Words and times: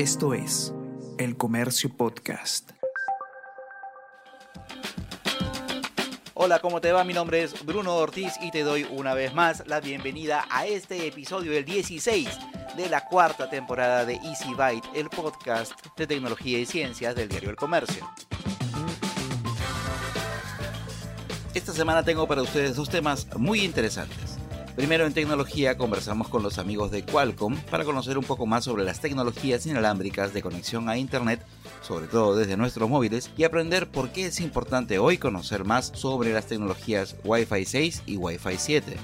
Esto 0.00 0.32
es 0.32 0.72
El 1.18 1.36
Comercio 1.36 1.94
Podcast. 1.94 2.70
Hola, 6.32 6.58
¿cómo 6.60 6.80
te 6.80 6.90
va? 6.90 7.04
Mi 7.04 7.12
nombre 7.12 7.42
es 7.42 7.66
Bruno 7.66 7.96
Ortiz 7.96 8.32
y 8.40 8.50
te 8.50 8.62
doy 8.62 8.86
una 8.90 9.12
vez 9.12 9.34
más 9.34 9.62
la 9.66 9.78
bienvenida 9.78 10.46
a 10.50 10.64
este 10.64 11.06
episodio 11.06 11.52
del 11.52 11.66
16 11.66 12.30
de 12.78 12.88
la 12.88 13.04
cuarta 13.04 13.50
temporada 13.50 14.06
de 14.06 14.14
Easy 14.14 14.54
Byte, 14.54 14.88
el 14.94 15.10
podcast 15.10 15.74
de 15.98 16.06
tecnología 16.06 16.58
y 16.58 16.64
ciencias 16.64 17.14
del 17.14 17.28
diario 17.28 17.50
El 17.50 17.56
Comercio. 17.56 18.08
Esta 21.52 21.74
semana 21.74 22.02
tengo 22.02 22.26
para 22.26 22.40
ustedes 22.40 22.74
dos 22.74 22.88
temas 22.88 23.26
muy 23.36 23.60
interesantes. 23.64 24.29
Primero 24.80 25.04
en 25.04 25.12
tecnología 25.12 25.76
conversamos 25.76 26.28
con 26.28 26.42
los 26.42 26.56
amigos 26.56 26.90
de 26.90 27.04
Qualcomm 27.04 27.54
para 27.70 27.84
conocer 27.84 28.16
un 28.16 28.24
poco 28.24 28.46
más 28.46 28.64
sobre 28.64 28.82
las 28.82 28.98
tecnologías 28.98 29.66
inalámbricas 29.66 30.32
de 30.32 30.40
conexión 30.40 30.88
a 30.88 30.96
Internet, 30.96 31.44
sobre 31.82 32.06
todo 32.06 32.34
desde 32.34 32.56
nuestros 32.56 32.88
móviles, 32.88 33.30
y 33.36 33.44
aprender 33.44 33.90
por 33.90 34.10
qué 34.10 34.24
es 34.24 34.40
importante 34.40 34.98
hoy 34.98 35.18
conocer 35.18 35.66
más 35.66 35.92
sobre 35.94 36.32
las 36.32 36.46
tecnologías 36.46 37.14
Wi-Fi 37.24 37.66
6 37.66 38.04
y 38.06 38.16
Wi-Fi 38.16 38.56
7. 38.56 38.96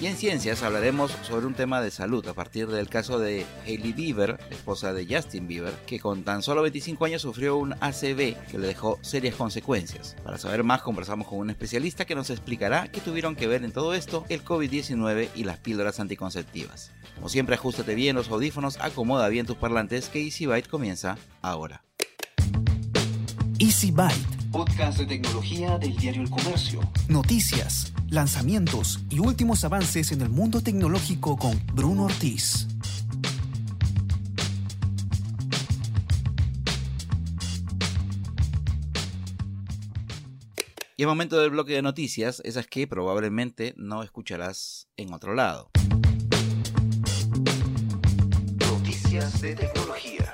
Y 0.00 0.06
en 0.06 0.16
ciencias 0.16 0.62
hablaremos 0.62 1.12
sobre 1.22 1.44
un 1.44 1.52
tema 1.52 1.82
de 1.82 1.90
salud 1.90 2.26
a 2.26 2.32
partir 2.32 2.68
del 2.68 2.88
caso 2.88 3.18
de 3.18 3.44
Hailey 3.66 3.92
Bieber, 3.92 4.38
esposa 4.48 4.94
de 4.94 5.06
Justin 5.06 5.46
Bieber, 5.46 5.74
que 5.86 6.00
con 6.00 6.22
tan 6.22 6.42
solo 6.42 6.62
25 6.62 7.04
años 7.04 7.20
sufrió 7.20 7.58
un 7.58 7.74
ACV 7.74 8.34
que 8.50 8.58
le 8.58 8.66
dejó 8.66 8.98
serias 9.02 9.34
consecuencias. 9.34 10.16
Para 10.24 10.38
saber 10.38 10.64
más 10.64 10.80
conversamos 10.80 11.28
con 11.28 11.38
un 11.40 11.50
especialista 11.50 12.06
que 12.06 12.14
nos 12.14 12.30
explicará 12.30 12.88
qué 12.90 13.02
tuvieron 13.02 13.36
que 13.36 13.46
ver 13.46 13.62
en 13.62 13.72
todo 13.72 13.92
esto 13.92 14.24
el 14.30 14.42
COVID-19 14.42 15.28
y 15.34 15.44
las 15.44 15.58
píldoras 15.58 16.00
anticonceptivas. 16.00 16.92
Como 17.16 17.28
siempre, 17.28 17.56
ajustate 17.56 17.94
bien 17.94 18.16
los 18.16 18.30
audífonos, 18.30 18.78
acomoda 18.80 19.28
bien 19.28 19.44
tus 19.44 19.56
parlantes 19.56 20.08
que 20.08 20.22
Easy 20.22 20.46
Byte 20.46 20.68
comienza 20.68 21.18
ahora. 21.42 21.84
Easy. 23.58 23.92
Podcast 24.52 24.98
de 24.98 25.06
tecnología 25.06 25.78
del 25.78 25.96
diario 25.96 26.22
El 26.22 26.30
Comercio. 26.30 26.80
Noticias, 27.08 27.92
lanzamientos 28.08 28.98
y 29.08 29.20
últimos 29.20 29.64
avances 29.64 30.10
en 30.10 30.22
el 30.22 30.28
mundo 30.28 30.60
tecnológico 30.60 31.36
con 31.36 31.60
Bruno 31.72 32.06
Ortiz. 32.06 32.66
Y 40.96 41.02
el 41.02 41.08
momento 41.08 41.38
del 41.40 41.50
bloque 41.50 41.74
de 41.74 41.82
noticias, 41.82 42.42
esas 42.44 42.66
que 42.66 42.88
probablemente 42.88 43.74
no 43.76 44.02
escucharás 44.02 44.88
en 44.96 45.14
otro 45.14 45.34
lado. 45.34 45.70
Noticias 48.58 49.40
de 49.40 49.54
tecnología. 49.54 50.29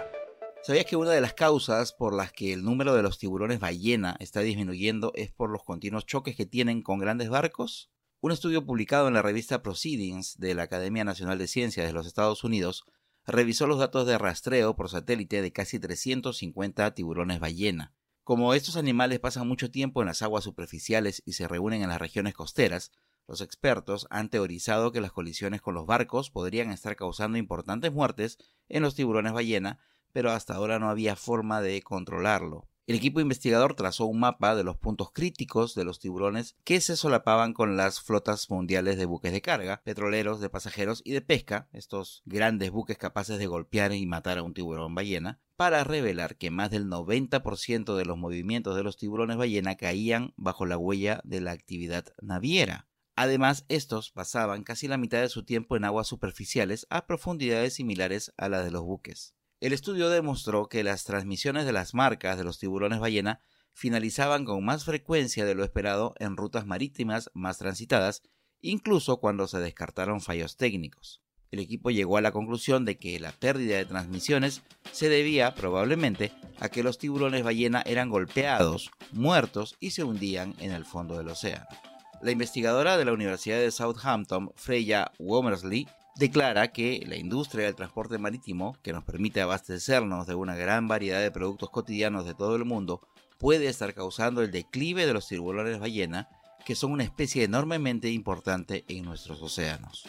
¿Sabías 0.67 0.86
que 0.86 0.97
una 0.97 1.12
de 1.12 1.20
las 1.20 1.33
causas 1.33 1.92
por 1.92 2.12
las 2.12 2.33
que 2.33 2.53
el 2.53 2.64
número 2.64 2.92
de 2.97 3.03
los 3.03 3.19
tiburones 3.19 3.61
ballena 3.61 4.17
está 4.19 4.41
disminuyendo 4.41 5.12
es 5.14 5.31
por 5.31 5.48
los 5.48 5.62
continuos 5.62 6.06
choques 6.06 6.34
que 6.34 6.45
tienen 6.45 6.83
con 6.83 6.98
grandes 6.98 7.28
barcos? 7.28 7.92
Un 8.20 8.33
estudio 8.33 8.67
publicado 8.67 9.06
en 9.06 9.14
la 9.14 9.23
revista 9.23 9.62
Proceedings 9.62 10.41
de 10.41 10.56
la 10.56 10.64
Academia 10.64 11.05
Nacional 11.05 11.39
de 11.39 11.47
Ciencias 11.47 11.86
de 11.86 11.92
los 11.92 12.05
Estados 12.05 12.42
Unidos 12.42 12.84
revisó 13.28 13.69
los 13.69 13.78
datos 13.78 14.08
de 14.08 14.19
rastreo 14.19 14.75
por 14.75 14.91
satélite 14.91 15.41
de 15.41 15.53
casi 15.53 15.78
350 15.78 16.95
tiburones 16.95 17.39
ballena. 17.39 17.95
Como 18.25 18.53
estos 18.53 18.77
animales 18.77 19.20
pasan 19.20 19.47
mucho 19.47 19.70
tiempo 19.70 20.03
en 20.03 20.08
las 20.08 20.23
aguas 20.23 20.42
superficiales 20.42 21.23
y 21.25 21.34
se 21.34 21.47
reúnen 21.47 21.83
en 21.83 21.91
las 21.91 22.01
regiones 22.01 22.34
costeras, 22.34 22.91
los 23.28 23.41
expertos 23.41 24.08
han 24.11 24.30
teorizado 24.30 24.91
que 24.91 25.01
las 25.01 25.12
colisiones 25.12 25.61
con 25.61 25.75
los 25.75 25.86
barcos 25.86 26.30
podrían 26.30 26.73
estar 26.73 26.97
causando 26.97 27.39
importantes 27.39 27.92
muertes 27.92 28.39
en 28.69 28.83
los 28.83 28.97
tiburones 28.97 29.33
ballena, 29.33 29.78
pero 30.12 30.31
hasta 30.31 30.55
ahora 30.55 30.79
no 30.79 30.89
había 30.89 31.17
forma 31.17 31.61
de 31.61 31.83
controlarlo. 31.83 32.69
El 32.87 32.95
equipo 32.95 33.19
investigador 33.19 33.75
trazó 33.75 34.07
un 34.07 34.21
mapa 34.21 34.55
de 34.55 34.63
los 34.63 34.77
puntos 34.77 35.11
críticos 35.13 35.75
de 35.75 35.85
los 35.85 35.98
tiburones 35.98 36.57
que 36.63 36.81
se 36.81 36.97
solapaban 36.97 37.53
con 37.53 37.77
las 37.77 38.01
flotas 38.01 38.48
mundiales 38.48 38.97
de 38.97 39.07
buques 39.07 39.33
de 39.33 39.42
carga, 39.42 39.83
petroleros, 39.83 40.39
de 40.39 40.51
pasajeros 40.51 41.03
y 41.05 41.11
de 41.11 41.20
pesca, 41.20 41.69
estos 41.73 42.23
grandes 42.27 42.70
buques 42.70 42.97
capaces 42.97 43.41
de 43.41 43.47
golpear 43.48 43.92
y 43.92 44.07
matar 44.07 44.39
a 44.39 44.45
un 44.45 44.55
tiburón 44.55 44.95
ballena, 44.95 45.41
para 45.57 45.83
revelar 45.83 46.36
que 46.36 46.53
más 46.53 46.70
del 46.70 46.86
90% 46.86 47.97
de 47.97 48.05
los 48.05 48.19
movimientos 48.19 48.77
de 48.77 48.85
los 48.85 48.97
tiburones 48.97 49.36
ballena 49.36 49.77
caían 49.77 50.33
bajo 50.36 50.64
la 50.64 50.79
huella 50.79 51.20
de 51.25 51.41
la 51.41 51.51
actividad 51.51 52.05
naviera. 52.23 52.86
Además, 53.17 53.64
estos 53.69 54.13
pasaban 54.13 54.63
casi 54.63 54.86
la 54.86 54.98
mitad 54.98 55.23
de 55.23 55.29
su 55.29 55.45
tiempo 55.45 55.77
en 55.77 55.86
aguas 55.86 56.07
superficiales 56.07 56.86
a 56.89 57.07
profundidades 57.09 57.75
similares 57.75 58.33
a 58.36 58.48
las 58.48 58.64
de 58.64 58.70
los 58.70 58.83
buques. 58.83 59.36
El 59.67 59.73
estudio 59.73 60.11
demostró 60.11 60.69
que 60.69 60.85
las 60.85 61.03
transmisiones 61.03 61.67
de 61.67 61.73
las 61.73 61.93
marcas 61.93 62.39
de 62.39 62.45
los 62.45 62.61
tiburones 62.61 63.01
ballena 63.01 63.41
finalizaban 63.73 64.45
con 64.45 64.65
más 64.65 64.85
frecuencia 64.85 65.45
de 65.45 65.57
lo 65.57 65.65
esperado 65.65 66.15
en 66.21 66.37
rutas 66.37 66.67
marítimas 66.67 67.33
más 67.35 67.59
transitadas, 67.59 68.23
incluso 68.61 69.17
cuando 69.17 69.49
se 69.49 69.59
descartaron 69.59 70.21
fallos 70.21 70.57
técnicos. 70.57 71.21
El 71.51 71.59
equipo 71.59 71.91
llegó 71.91 72.17
a 72.17 72.21
la 72.21 72.31
conclusión 72.31 72.85
de 72.85 72.97
que 72.97 73.19
la 73.19 73.33
pérdida 73.33 73.77
de 73.77 73.87
transmisiones 73.87 74.63
se 74.93 75.09
debía 75.09 75.57
probablemente 75.57 76.31
a 76.61 76.69
que 76.69 76.85
los 76.85 76.98
tiburones 76.98 77.43
ballena 77.43 77.83
eran 77.87 78.09
golpeados, 78.09 78.93
muertos 79.11 79.75
y 79.81 79.91
se 79.91 80.05
hundían 80.05 80.55
en 80.61 80.71
el 80.71 80.85
fondo 80.85 81.19
del 81.19 81.27
océano. 81.27 81.67
La 82.23 82.31
investigadora 82.31 82.97
de 82.97 83.05
la 83.05 83.13
Universidad 83.13 83.59
de 83.59 83.73
Southampton, 83.73 84.53
Freya 84.55 85.11
Womersley, 85.19 85.89
declara 86.17 86.73
que 86.73 87.05
la 87.07 87.17
industria 87.17 87.67
del 87.67 87.75
transporte 87.75 88.19
marítimo, 88.19 88.77
que 88.83 88.93
nos 88.93 89.05
permite 89.05 89.41
abastecernos 89.41 90.27
de 90.27 90.35
una 90.35 90.57
gran 90.57 90.89
variedad 90.89 91.21
de 91.21 91.31
productos 91.31 91.71
cotidianos 91.71 92.25
de 92.25 92.35
todo 92.35 92.57
el 92.57 92.65
mundo, 92.65 93.07
puede 93.39 93.69
estar 93.69 93.95
causando 93.95 94.43
el 94.43 94.51
declive 94.51 95.07
de 95.07 95.13
los 95.13 95.29
tiburones 95.29 95.79
ballena, 95.79 96.29
que 96.65 96.75
son 96.75 96.93
una 96.93 97.05
especie 97.05 97.45
enormemente 97.45 98.11
importante 98.11 98.85
en 98.89 99.05
nuestros 99.05 99.43
océanos. 99.43 100.05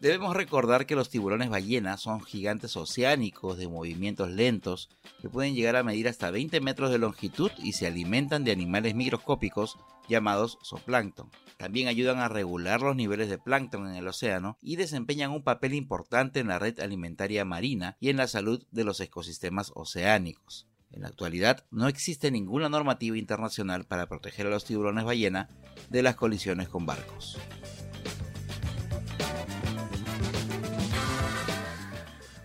Debemos 0.00 0.36
recordar 0.36 0.86
que 0.86 0.96
los 0.96 1.08
tiburones 1.08 1.48
ballena 1.48 1.96
son 1.96 2.20
gigantes 2.20 2.76
oceánicos 2.76 3.56
de 3.56 3.68
movimientos 3.68 4.30
lentos 4.30 4.90
que 5.22 5.30
pueden 5.30 5.54
llegar 5.54 5.76
a 5.76 5.82
medir 5.82 6.08
hasta 6.08 6.30
20 6.30 6.60
metros 6.60 6.90
de 6.90 6.98
longitud 6.98 7.50
y 7.58 7.72
se 7.72 7.86
alimentan 7.86 8.44
de 8.44 8.52
animales 8.52 8.94
microscópicos 8.94 9.78
llamados 10.08 10.58
zooplancton. 10.62 11.30
También 11.56 11.88
ayudan 11.88 12.18
a 12.18 12.28
regular 12.28 12.82
los 12.82 12.96
niveles 12.96 13.30
de 13.30 13.38
plancton 13.38 13.88
en 13.88 13.94
el 13.94 14.06
océano 14.06 14.58
y 14.60 14.76
desempeñan 14.76 15.30
un 15.30 15.42
papel 15.42 15.72
importante 15.72 16.40
en 16.40 16.48
la 16.48 16.58
red 16.58 16.78
alimentaria 16.80 17.44
marina 17.44 17.96
y 18.00 18.10
en 18.10 18.18
la 18.18 18.26
salud 18.26 18.62
de 18.72 18.84
los 18.84 19.00
ecosistemas 19.00 19.72
oceánicos. 19.74 20.66
En 20.90 21.02
la 21.02 21.08
actualidad 21.08 21.64
no 21.70 21.88
existe 21.88 22.30
ninguna 22.30 22.68
normativa 22.68 23.16
internacional 23.16 23.84
para 23.84 24.06
proteger 24.06 24.46
a 24.46 24.50
los 24.50 24.64
tiburones 24.64 25.04
ballena 25.04 25.48
de 25.88 26.02
las 26.02 26.16
colisiones 26.16 26.68
con 26.68 26.86
barcos. 26.86 27.38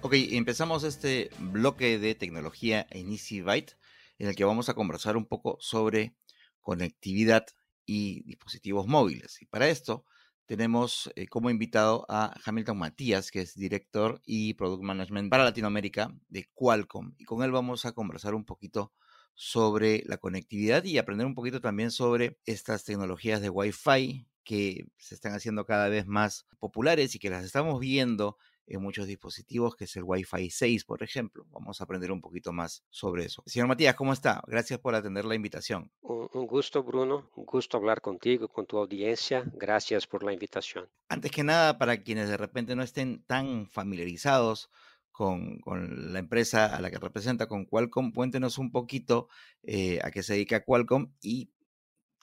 Ok, 0.10 0.16
empezamos 0.32 0.84
este 0.84 1.30
bloque 1.38 2.00
de 2.00 2.16
tecnología 2.16 2.88
en 2.90 3.12
Easy 3.12 3.42
Byte, 3.42 3.78
en 4.18 4.28
el 4.28 4.36
que 4.36 4.44
vamos 4.44 4.68
a 4.68 4.74
conversar 4.74 5.16
un 5.16 5.28
poco 5.28 5.58
sobre 5.60 6.16
conectividad 6.62 7.46
y 7.86 8.24
dispositivos 8.24 8.88
móviles. 8.88 9.40
Y 9.40 9.46
para 9.46 9.70
esto 9.70 10.06
tenemos 10.48 11.12
eh, 11.16 11.28
como 11.28 11.52
invitado 11.52 12.08
a 12.10 12.34
Hamilton 12.44 12.80
Matías, 12.80 13.30
que 13.30 13.42
es 13.42 13.54
director 13.54 14.20
y 14.26 14.56
product 14.56 14.82
management 14.82 15.30
para 15.30 15.44
Latinoamérica 15.44 16.12
de 16.28 16.50
Qualcomm. 16.56 17.14
Y 17.20 17.26
con 17.26 17.44
él 17.44 17.52
vamos 17.52 17.86
a 17.86 17.92
conversar 17.92 18.34
un 18.34 18.46
poquito 18.46 18.92
sobre 19.36 20.02
la 20.08 20.18
conectividad 20.18 20.86
y 20.86 20.98
aprender 20.98 21.28
un 21.28 21.36
poquito 21.36 21.62
también 21.62 21.92
sobre 21.92 22.40
estas 22.46 22.84
tecnologías 22.84 23.42
de 23.42 23.52
Wi-Fi 23.52 24.28
que 24.44 24.88
se 24.98 25.14
están 25.14 25.36
haciendo 25.36 25.68
cada 25.68 25.88
vez 25.88 26.08
más 26.08 26.48
populares 26.58 27.14
y 27.14 27.20
que 27.20 27.30
las 27.30 27.46
estamos 27.46 27.80
viendo 27.80 28.38
en 28.70 28.82
muchos 28.82 29.08
dispositivos, 29.08 29.76
que 29.76 29.86
es 29.86 29.96
el 29.96 30.04
Wi-Fi 30.04 30.50
6, 30.50 30.86
por 30.86 31.04
ejemplo. 31.04 31.46
Vamos 31.52 31.82
a 31.82 31.84
aprender 31.84 32.12
un 32.12 32.22
poquito 32.22 32.54
más 32.54 32.84
sobre 32.90 33.26
eso. 33.26 33.44
Señor 33.46 33.68
Matías, 33.68 33.96
¿cómo 33.96 34.14
está? 34.14 34.42
Gracias 34.48 34.80
por 34.80 34.96
atender 34.96 35.26
la 35.26 35.36
invitación. 35.36 35.92
Un, 36.02 36.30
un 36.34 36.48
gusto, 36.48 36.84
Bruno. 36.84 37.30
Un 37.36 37.46
gusto 37.46 37.78
hablar 37.78 38.02
contigo, 38.02 38.48
con 38.48 38.66
tu 38.66 38.78
audiencia. 38.78 39.44
Gracias 39.54 40.08
por 40.08 40.24
la 40.24 40.34
invitación. 40.34 40.88
Antes 41.10 41.32
que 41.32 41.44
nada, 41.44 41.78
para 41.78 42.04
quienes 42.04 42.30
de 42.30 42.38
repente 42.38 42.76
no 42.76 42.84
estén 42.84 43.24
tan 43.24 43.68
familiarizados 43.68 44.70
con, 45.12 45.60
con, 45.60 46.14
la 46.14 46.20
empresa 46.20 46.74
a 46.74 46.80
la 46.80 46.90
que 46.90 46.98
representa, 46.98 47.48
con 47.48 47.66
Qualcomm. 47.66 48.12
Cuéntenos 48.14 48.58
un 48.58 48.72
poquito 48.72 49.28
eh, 49.64 50.00
a 50.04 50.12
qué 50.12 50.24
se 50.24 50.34
dedica 50.34 50.64
Qualcomm 50.64 51.12
y 51.22 51.50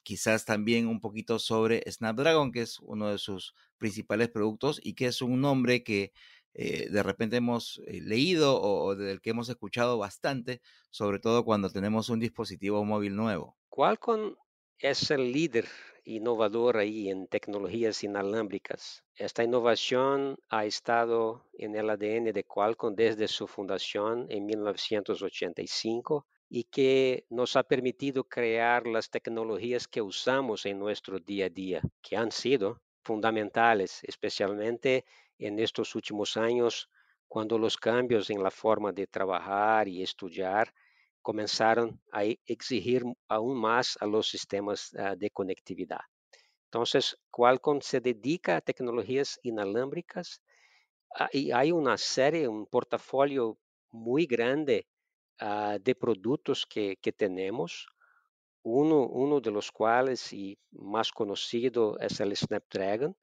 quizás 0.07 0.45
también 0.45 0.87
un 0.87 1.01
poquito 1.01 1.41
sobre 1.41 1.83
Snapdragon, 1.91 2.53
que 2.53 2.63
es 2.63 2.79
uno 2.79 3.11
de 3.11 3.19
sus 3.19 3.55
principales 3.77 4.29
productos 4.29 4.81
y 4.83 4.95
que 4.95 5.07
es 5.07 5.21
un 5.21 5.41
nombre 5.41 5.83
que 5.83 6.13
eh, 6.59 6.89
de 6.89 7.03
repente 7.03 7.37
hemos 7.37 7.83
eh, 7.87 8.01
leído 8.01 8.57
o, 8.59 8.87
o, 8.87 8.97
del 8.97 9.21
que 9.21 9.29
hemos 9.29 9.51
escuchado 9.51 9.99
bastante, 9.99 10.63
sobre 10.91 11.19
todo 11.19 11.45
cuando 11.45 11.69
tenemos 11.69 12.09
un 12.09 12.19
dispositivo 12.19 12.83
móvil 12.83 13.15
nuevo. 13.15 13.59
Qualcomm 13.69 14.35
es 14.79 15.11
el 15.11 15.33
líder 15.33 15.67
innovador 16.05 16.79
ahí 16.79 17.11
en 17.11 17.27
tecnologías 17.27 18.03
inalámbricas. 18.05 19.05
Esta 19.15 19.45
innovación 19.45 20.39
ha 20.49 20.65
estado 20.65 21.45
en 21.53 21.77
el 21.77 21.91
ADN 21.91 22.33
de 22.33 22.45
Qualcomm 22.45 22.95
desde 22.95 23.29
su 23.29 23.47
fundación 23.47 24.27
en 24.31 24.47
1985 24.47 26.27
y 26.49 26.65
que 26.65 27.27
nos 27.29 27.57
ha 27.57 27.65
permitido 27.65 28.25
crear 28.25 28.87
las 28.87 29.11
tecnologías 29.11 29.89
que 29.89 30.01
usamos 30.01 30.65
en 30.65 30.79
nuestro 30.79 31.19
día 31.19 31.47
a 31.47 31.51
día, 31.51 31.83
que 32.01 32.17
han 32.17 32.33
sido 32.33 32.81
fundamentales, 33.03 34.01
especialmente 34.05 35.05
en 35.39 35.59
estos 35.59 35.95
últimos 35.95 36.37
años, 36.37 36.89
cuando 37.29 37.59
los 37.59 37.77
cambios 37.77 38.31
en 38.31 38.43
la 38.43 38.51
forma 38.51 38.93
de 38.93 39.07
trabajar 39.07 39.89
y 39.89 40.03
estudiar 40.03 40.73
comenzaron 41.23 42.01
a 42.13 42.23
exigir 42.25 43.03
aún 43.29 43.61
más 43.61 43.99
a 44.01 44.07
los 44.07 44.29
sistemas 44.29 44.93
uh, 44.95 45.17
de 45.17 45.29
conectividad. 45.31 46.01
Entonces, 46.67 47.17
Qualcomm 47.31 47.81
se 47.81 48.01
dedica 48.01 48.57
a 48.57 48.61
tecnologías 48.61 49.39
inalámbricas 49.43 50.41
uh, 51.19 51.27
y 51.33 51.51
hay 51.51 51.73
una 51.73 51.97
serie, 51.97 52.47
un 52.47 52.67
portafolio 52.67 53.59
muy 53.91 54.27
grande 54.27 54.87
uh, 55.41 55.79
de 55.81 55.95
productos 55.95 56.65
que, 56.65 56.97
que 57.01 57.13
tenemos. 57.13 57.89
Uno, 58.63 59.07
uno, 59.07 59.41
de 59.41 59.51
los 59.51 59.71
cuales 59.73 60.33
y 60.33 60.59
más 60.71 61.11
conocido 61.11 61.99
es 61.99 62.21
el 62.21 62.37
Snapdragon. 62.37 63.17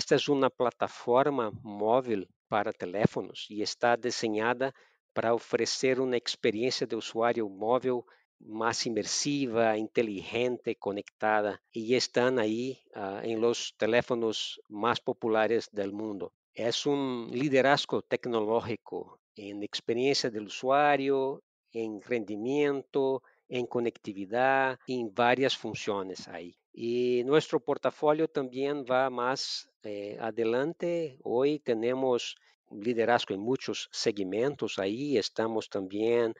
Esta 0.00 0.14
es 0.14 0.26
una 0.30 0.48
plataforma 0.48 1.50
móvil 1.62 2.26
para 2.48 2.72
teléfonos 2.72 3.44
y 3.50 3.60
está 3.60 3.94
diseñada 3.94 4.72
para 5.12 5.34
oferecer 5.34 6.00
uma 6.00 6.16
experiência 6.16 6.86
de 6.86 6.96
usuário 6.96 7.46
móvel 7.50 8.06
mais 8.40 8.86
imersiva, 8.86 9.76
inteligente, 9.76 10.74
conectada 10.76 11.60
e 11.74 11.94
estão 11.94 12.38
aí 12.38 12.78
uh, 12.96 13.20
em 13.22 13.36
los 13.36 13.74
teléfonos 13.76 14.58
mais 14.66 14.98
populares 14.98 15.68
do 15.70 15.92
mundo. 15.92 16.32
É 16.56 16.70
um 16.86 17.26
liderazgo 17.26 18.00
tecnológico 18.00 19.20
em 19.36 19.62
experiência 19.62 20.30
do 20.30 20.42
usuário, 20.42 21.42
em 21.74 22.00
rendimento, 22.00 23.22
em 23.46 23.66
conectividade, 23.66 24.80
em 24.88 25.10
várias 25.10 25.52
funções 25.52 26.26
aí. 26.28 26.54
E 26.74 27.22
nosso 27.24 27.60
portafolio 27.60 28.26
também 28.28 28.82
vai 28.84 29.10
mais 29.10 29.68
eh, 29.84 30.16
adelante. 30.18 31.18
Hoje 31.22 31.60
temos 31.60 32.34
liderazgo 32.70 33.34
en 33.34 33.40
muchos 33.40 33.88
segmentos 33.92 34.78
ahí. 34.78 35.18
Estamos 35.18 35.68
también 35.68 36.34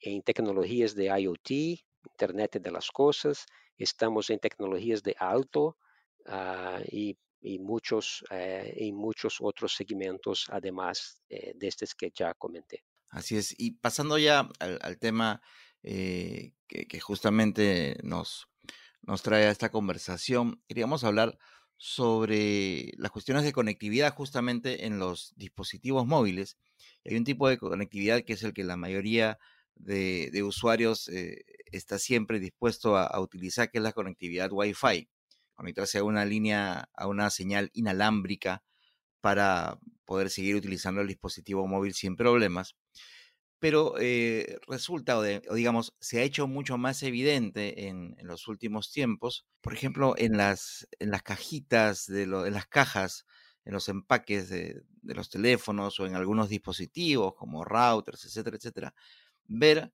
en 0.00 0.22
tecnologías 0.22 0.94
de 0.94 1.06
IoT, 1.06 1.50
Internet 2.04 2.60
de 2.60 2.70
las 2.70 2.90
Cosas. 2.90 3.46
Estamos 3.78 4.28
en 4.30 4.38
tecnologías 4.38 5.02
de 5.02 5.14
alto 5.18 5.78
uh, 6.26 6.82
y, 6.90 7.16
y, 7.40 7.58
muchos, 7.58 8.24
eh, 8.30 8.90
muchos 8.92 9.38
otros 9.40 9.74
segmentos, 9.74 10.46
además 10.50 11.22
eh, 11.28 11.52
de 11.54 11.68
estos 11.68 11.94
que 11.94 12.10
ya 12.14 12.34
comenté. 12.34 12.84
Así 13.10 13.36
es. 13.36 13.54
Y 13.58 13.72
pasando 13.72 14.18
ya 14.18 14.48
al, 14.58 14.78
al 14.82 14.98
tema 14.98 15.40
eh, 15.82 16.52
que, 16.66 16.86
que, 16.86 17.00
justamente 17.00 17.96
nos, 18.02 18.48
nos 19.08 19.22
trae 19.22 19.46
a 19.46 19.50
esta 19.50 19.70
conversación, 19.70 20.62
queríamos 20.68 21.02
hablar 21.02 21.38
sobre 21.78 22.92
las 22.98 23.10
cuestiones 23.10 23.42
de 23.42 23.54
conectividad 23.54 24.14
justamente 24.14 24.84
en 24.84 24.98
los 24.98 25.32
dispositivos 25.34 26.06
móviles. 26.06 26.58
Hay 27.06 27.16
un 27.16 27.24
tipo 27.24 27.48
de 27.48 27.56
conectividad 27.56 28.22
que 28.22 28.34
es 28.34 28.42
el 28.42 28.52
que 28.52 28.64
la 28.64 28.76
mayoría 28.76 29.38
de, 29.76 30.42
usuarios 30.42 31.08
eh, 31.08 31.42
está 31.72 31.98
siempre 31.98 32.38
dispuesto 32.38 32.98
a, 32.98 33.06
a, 33.06 33.18
utilizar, 33.20 33.70
que 33.70 33.78
es 33.78 33.82
la 33.82 33.92
conectividad 33.92 34.52
Wi-Fi. 34.52 35.08
Conectarse 35.54 35.98
a 35.98 36.04
una 36.04 36.26
línea, 36.26 36.90
a 36.92 37.06
una 37.06 37.30
señal 37.30 37.70
inalámbrica 37.72 38.62
para 39.22 39.78
poder 40.04 40.28
seguir 40.28 40.54
utilizando 40.54 41.00
el 41.00 41.08
dispositivo 41.08 41.66
móvil 41.66 41.94
sin 41.94 42.14
problemas 42.14 42.76
pero 43.58 43.94
eh, 43.98 44.58
resulta, 44.68 45.18
o, 45.18 45.22
de, 45.22 45.42
digamos, 45.54 45.94
se 46.00 46.20
ha 46.20 46.22
hecho 46.22 46.46
mucho 46.46 46.78
más 46.78 47.02
evidente 47.02 47.88
en, 47.88 48.16
los 48.22 48.46
últimos 48.48 48.92
tiempos, 48.92 49.46
por 49.60 49.74
ejemplo, 49.74 50.14
en 50.16 50.36
las, 50.36 50.86
cajitas, 51.24 52.06
de 52.06 52.22
en 52.22 52.54
las 52.54 52.66
cajas, 52.66 53.26
en 53.64 53.72
los 53.72 53.88
empaques 53.88 54.48
de, 54.48 54.82
los 55.02 55.30
teléfonos 55.30 55.98
o 56.00 56.06
en 56.06 56.14
algunos 56.14 56.48
dispositivos 56.48 57.34
como 57.34 57.64
routers, 57.64 58.24
etcétera, 58.24 58.56
etcétera, 58.56 58.94
ver 59.46 59.92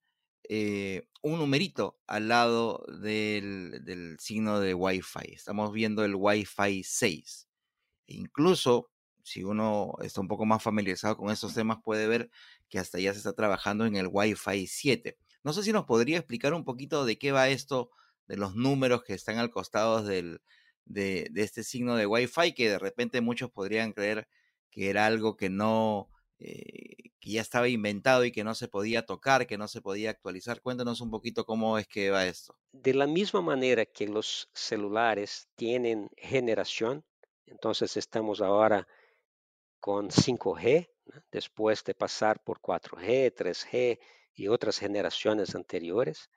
eh, 0.48 1.08
un 1.22 1.38
numerito 1.38 1.98
al 2.06 2.28
lado 2.28 2.84
del, 3.00 4.16
signo 4.18 4.60
de 4.60 4.74
Wi-Fi. 4.74 5.32
Estamos 5.32 5.72
viendo 5.72 6.04
el 6.04 6.14
Wi-Fi 6.14 6.82
6. 6.84 7.48
E 8.08 8.14
incluso, 8.14 8.90
si 9.22 9.42
uno 9.42 9.94
está 10.02 10.20
un 10.20 10.28
poco 10.28 10.44
más 10.44 10.62
familiarizado 10.62 11.16
con 11.16 11.30
estos 11.30 11.54
temas, 11.54 11.78
puede 11.82 12.06
ver 12.06 12.30
que 12.74 12.80
hasta 12.80 12.98
ya 12.98 13.12
se 13.12 13.18
está 13.18 13.34
trabajando 13.34 13.86
en 13.86 13.94
el 13.94 14.08
Wi-Fi 14.10 14.66
7. 14.66 15.16
No 15.44 15.52
sé 15.52 15.62
si 15.62 15.70
nos 15.70 15.84
podría 15.84 16.18
explicar 16.18 16.54
un 16.54 16.64
poquito 16.64 17.04
de 17.04 17.16
qué 17.18 17.30
va 17.30 17.48
esto 17.48 17.90
de 18.26 18.36
los 18.36 18.56
números 18.56 19.04
que 19.04 19.14
están 19.14 19.38
al 19.38 19.52
costado 19.52 20.02
del, 20.02 20.40
de, 20.84 21.30
este 21.36 21.62
signo 21.62 21.94
de 21.94 22.06
Wi-Fi, 22.06 22.52
que 22.52 22.68
de 22.68 22.80
repente 22.80 23.20
muchos 23.20 23.52
podrían 23.52 23.92
creer 23.92 24.26
que 24.72 24.90
era 24.90 25.06
algo 25.06 25.36
que 25.36 25.50
no, 25.50 26.10
eh, 26.40 27.12
que 27.20 27.30
ya 27.30 27.42
estaba 27.42 27.68
inventado 27.68 28.24
y 28.24 28.32
que 28.32 28.42
no 28.42 28.56
se 28.56 28.66
podía 28.66 29.06
tocar, 29.06 29.46
que 29.46 29.56
no 29.56 29.68
se 29.68 29.80
podía 29.80 30.10
actualizar. 30.10 30.60
Cuéntanos 30.60 31.00
un 31.00 31.12
poquito 31.12 31.44
cómo 31.46 31.78
es 31.78 31.86
que 31.86 32.10
va 32.10 32.26
esto. 32.26 32.58
De 32.72 32.92
la 32.92 33.06
misma 33.06 33.40
manera 33.40 33.86
que 33.86 34.08
los 34.08 34.50
celulares 34.52 35.46
tienen 35.54 36.10
generación, 36.16 37.04
entonces 37.46 37.96
estamos 37.96 38.40
ahora 38.40 38.88
con 39.78 40.10
5G, 40.10 40.88
después 41.30 41.84
de 41.84 41.94
pasar 41.94 42.42
por 42.42 42.60
4G, 42.60 43.34
3G 43.34 43.98
y 44.34 44.48
otras 44.48 44.78
generaciones 44.78 45.54
anteriores. 45.54 46.30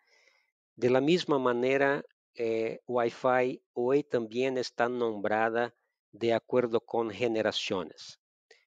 De 0.75 0.89
la 0.89 1.01
misma 1.01 1.39
manera, 1.39 2.03
eh, 2.35 2.79
Wi-Fi 2.87 3.61
hoy 3.73 4.03
también 4.03 4.57
está 4.57 4.89
nombrada 4.89 5.73
de 6.11 6.33
acuerdo 6.33 6.81
con 6.81 7.09
generaciones. 7.09 8.19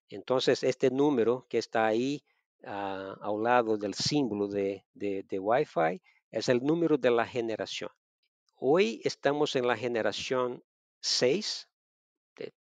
Entonces, 0.08 0.64
este 0.64 0.91
número 0.91 1.47
que 1.49 1.58
está 1.58 1.87
ahí 1.87 2.25
uh, 2.64 3.14
al 3.20 3.43
lado 3.43 3.76
del 3.76 3.94
símbolo 3.94 4.49
de, 4.49 4.85
de, 4.93 5.23
de 5.23 5.38
Wi-Fi 5.38 6.03
es 6.32 6.49
el 6.49 6.64
número 6.64 6.99
de 6.99 7.11
la 7.11 7.26
generación. 7.26 7.91
Hoy 8.56 9.00
estamos 9.05 9.55
en 9.56 9.67
la 9.67 9.76
generación 9.76 10.62
6, 11.00 11.69
de 11.69 11.69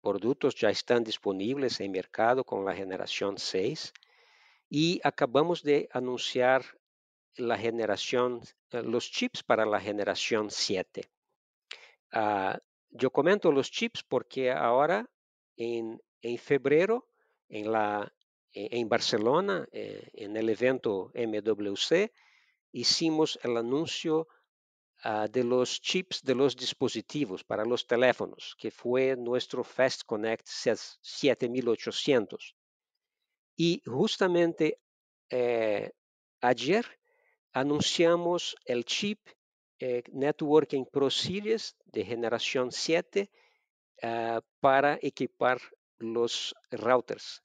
productos 0.00 0.54
ya 0.54 0.70
están 0.70 1.04
disponibles 1.04 1.80
en 1.80 1.92
mercado 1.92 2.44
con 2.44 2.64
la 2.64 2.75
generación 2.75 3.38
6 3.38 3.92
y 4.69 5.00
acabamos 5.02 5.62
de 5.62 5.88
anunciar 5.92 6.64
la 7.36 7.56
generación, 7.56 8.41
eh, 8.72 8.82
los 8.82 9.10
chips 9.10 9.43
para 9.43 9.64
la 9.64 9.81
generación 9.81 10.50
7. 10.50 11.08
Uh, 12.12 12.58
yo 12.91 13.10
comento 13.10 13.53
los 13.53 13.70
chips 13.70 14.03
porque 14.03 14.50
ahora 14.50 15.08
en, 15.56 16.00
en 16.22 16.38
febrero 16.38 17.06
en, 17.48 17.70
la, 17.70 18.12
en 18.53 18.88
Barcelona, 18.88 19.69
eh, 19.72 20.08
en 20.14 20.36
el 20.36 20.48
evento 20.48 21.12
MWC, 21.14 22.10
hicimos 22.72 23.38
el 23.43 23.56
anuncio 23.56 24.29
uh, 25.05 25.28
de 25.28 25.44
los 25.44 25.81
chips 25.81 26.22
de 26.22 26.34
los 26.34 26.56
dispositivos 26.56 27.44
para 27.44 27.64
los 27.64 27.86
teléfonos, 27.86 28.55
que 28.58 28.70
fue 28.70 29.17
nuestro 29.17 29.64
Fast 29.64 30.02
Connect 30.05 30.46
7800. 30.46 32.55
Y 33.56 33.82
justamente 33.84 34.81
eh, 35.31 35.90
ayer 36.40 36.86
anunciamos 37.52 38.56
el 38.64 38.84
chip 38.84 39.19
eh, 39.81 40.02
Networking 40.12 40.84
Pro 40.84 41.10
Series 41.10 41.76
de 41.86 42.05
generación 42.05 42.72
7 42.72 43.31
uh, 44.02 44.40
para 44.60 44.98
equipar 45.02 45.60
los 45.98 46.55
routers. 46.70 47.43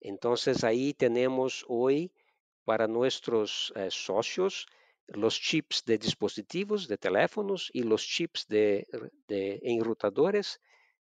Entonces 0.00 0.64
ahí 0.64 0.94
tenemos 0.94 1.64
hoy 1.68 2.12
para 2.64 2.86
nuestros 2.86 3.72
eh, 3.76 3.88
socios 3.90 4.66
los 5.08 5.40
chips 5.40 5.84
de 5.84 5.98
dispositivos, 5.98 6.86
de 6.86 6.98
teléfonos 6.98 7.70
y 7.72 7.82
los 7.82 8.02
chips 8.04 8.46
de, 8.46 8.86
enrutadores 9.62 10.60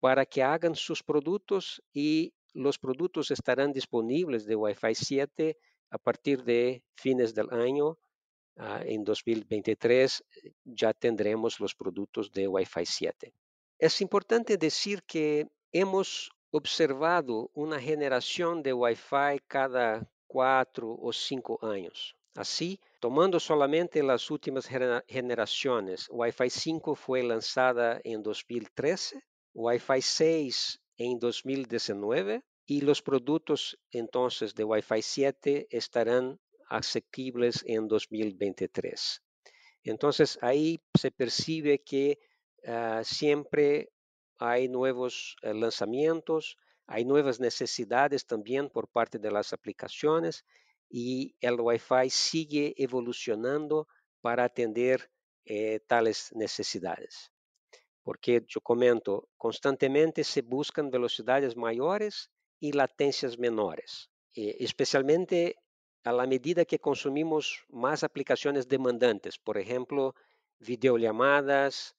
para 0.00 0.26
que 0.26 0.42
hagan 0.42 0.74
sus 0.74 1.02
productos 1.02 1.82
y 1.92 2.34
los 2.52 2.78
productos 2.78 3.30
estarán 3.30 3.72
disponibles 3.72 4.46
de 4.46 4.56
Wi-Fi 4.56 4.94
7 4.94 5.58
a 5.90 5.98
partir 5.98 6.42
de 6.44 6.84
fines 6.94 7.34
del 7.34 7.50
año. 7.50 7.98
Uh, 8.56 8.82
en 8.84 9.02
2023 9.02 10.22
ya 10.64 10.92
tendremos 10.92 11.58
los 11.58 11.74
productos 11.74 12.30
de 12.30 12.46
Wi-Fi 12.46 12.86
7. 12.86 13.34
Es 13.78 14.00
importante 14.00 14.56
decir 14.56 15.02
que 15.02 15.48
hemos 15.72 16.30
observado 16.52 17.50
una 17.52 17.80
generación 17.80 18.62
de 18.62 18.72
Wi-Fi 18.72 19.40
cada 19.48 20.08
cuatro 20.28 20.96
o 21.00 21.12
cinco 21.12 21.58
años. 21.62 22.16
Así, 22.36 22.80
tomando 23.04 23.38
solamente 23.38 24.02
las 24.02 24.30
últimas 24.30 24.66
generaciones, 24.66 26.08
Wi-Fi 26.10 26.48
5 26.48 26.94
fue 26.94 27.22
lanzada 27.22 28.00
en 28.02 28.22
2013, 28.22 29.22
Wi-Fi 29.52 30.00
6 30.00 30.80
en 30.96 31.18
2019 31.18 32.42
y 32.64 32.80
los 32.80 33.02
productos 33.02 33.78
entonces 33.90 34.54
de 34.54 34.64
Wi-Fi 34.64 35.02
7 35.02 35.66
estarán 35.68 36.40
asequibles 36.70 37.62
en 37.66 37.88
2023. 37.88 39.22
Entonces 39.82 40.38
ahí 40.40 40.80
se 40.98 41.10
percibe 41.10 41.82
que 41.82 42.18
ah, 42.66 43.02
siempre 43.04 43.90
hay 44.38 44.68
nuevos 44.68 45.36
eh, 45.42 45.52
lanzamientos, 45.52 46.56
hay 46.86 47.04
nuevas 47.04 47.38
necesidades 47.38 48.24
también 48.24 48.70
por 48.70 48.88
parte 48.88 49.18
de 49.18 49.30
las 49.30 49.52
aplicaciones 49.52 50.46
y 50.88 51.34
el 51.40 51.60
Wi-Fi 51.60 52.10
sigue 52.10 52.74
evolucionando 52.76 53.88
para 54.20 54.44
atender 54.44 55.10
eh, 55.44 55.80
tales 55.86 56.30
necesidades. 56.34 57.30
Porque 58.02 58.44
yo 58.46 58.60
comento, 58.60 59.28
constantemente 59.36 60.24
se 60.24 60.42
buscan 60.42 60.90
velocidades 60.90 61.56
mayores 61.56 62.30
y 62.60 62.72
latencias 62.72 63.38
menores, 63.38 64.10
eh, 64.34 64.56
especialmente 64.60 65.56
la 66.12 66.26
medida 66.26 66.64
que 66.64 66.78
consumimos 66.78 67.64
más 67.68 68.04
aplicaciones 68.04 68.68
demandantes, 68.68 69.38
por 69.38 69.56
ejemplo, 69.58 70.14
videollamadas, 70.58 71.94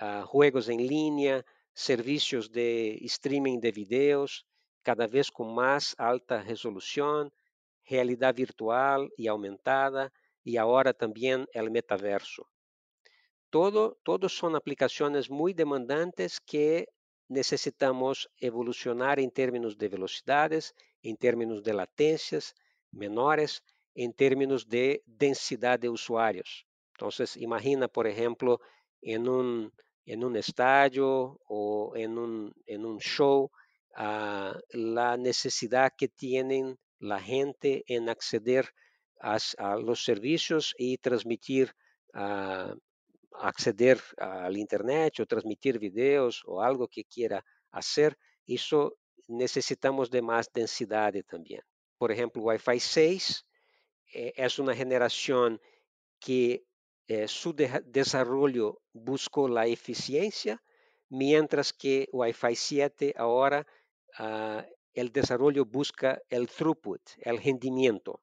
uh, 0.00 0.22
juegos 0.24 0.68
en 0.68 0.86
línea, 0.86 1.44
servicios 1.74 2.50
de 2.50 2.98
streaming 3.02 3.60
de 3.60 3.72
videos, 3.72 4.46
cada 4.82 5.06
vez 5.06 5.30
con 5.30 5.54
más 5.54 5.94
alta 5.98 6.42
resolución, 6.42 7.32
realidad 7.90 8.34
virtual 8.34 9.10
y 9.16 9.26
aumentada, 9.26 10.12
y 10.42 10.56
ahora 10.56 10.92
también 10.92 11.46
el 11.52 11.70
metaverso. 11.70 12.46
Todo, 13.50 13.98
todos 14.04 14.32
son 14.32 14.54
aplicaciones 14.54 15.28
muy 15.28 15.52
demandantes 15.52 16.40
que 16.40 16.86
necesitamos 17.28 18.30
evolucionar 18.38 19.18
en 19.20 19.30
términos 19.30 19.76
de 19.76 19.88
velocidades, 19.88 20.74
en 21.02 21.16
términos 21.16 21.62
de 21.62 21.74
latencias, 21.74 22.54
menores 22.92 23.62
en 23.94 24.12
términos 24.12 24.68
de 24.68 25.02
densidad 25.06 25.78
de 25.78 25.88
usuarios. 25.88 26.66
Entonces, 26.94 27.36
imagina, 27.36 27.88
por 27.88 28.06
ejemplo, 28.06 28.60
en 29.02 29.28
un, 29.28 29.72
en 30.04 30.24
un 30.24 30.36
estadio 30.36 31.38
o 31.46 31.92
en 31.96 32.18
un, 32.18 32.52
en 32.66 32.84
un 32.84 32.98
show, 32.98 33.50
uh, 33.96 34.52
la 34.70 35.16
necesidad 35.16 35.92
que 35.96 36.08
tienen 36.08 36.78
la 37.00 37.20
gente 37.20 37.82
en 37.86 38.08
acceder 38.08 38.72
a, 39.20 39.38
los 39.76 40.04
servicios 40.04 40.74
y 40.78 40.96
transmitir, 40.98 41.74
uh, 42.14 42.74
acceder 43.32 44.00
al 44.16 44.56
Internet 44.56 45.20
o 45.20 45.26
transmitir 45.26 45.78
videos 45.78 46.42
o 46.46 46.62
algo 46.62 46.88
que 46.88 47.04
quiera 47.04 47.44
hacer, 47.70 48.16
eso 48.46 48.96
necesitamos 49.28 50.10
de 50.10 50.22
más 50.22 50.50
densidad 50.52 51.12
también. 51.26 51.62
Por 51.98 52.12
ejemplo, 52.12 52.42
Wi-Fi 52.42 52.80
6 52.80 53.46
eh, 54.14 54.32
es 54.36 54.58
una 54.58 54.74
generación 54.74 55.60
que 56.18 56.64
eh, 57.06 57.28
su 57.28 57.54
de 57.54 57.82
desarrollo 57.86 58.80
buscó 58.92 59.48
la 59.48 59.66
eficiencia, 59.66 60.62
mientras 61.08 61.72
que 61.72 62.08
Wi-Fi 62.12 62.56
7 62.56 63.14
ahora 63.16 63.66
uh, 64.18 64.62
el 64.94 65.12
desarrollo 65.12 65.64
busca 65.64 66.20
el 66.28 66.48
throughput, 66.48 67.00
el 67.18 67.42
rendimiento. 67.42 68.22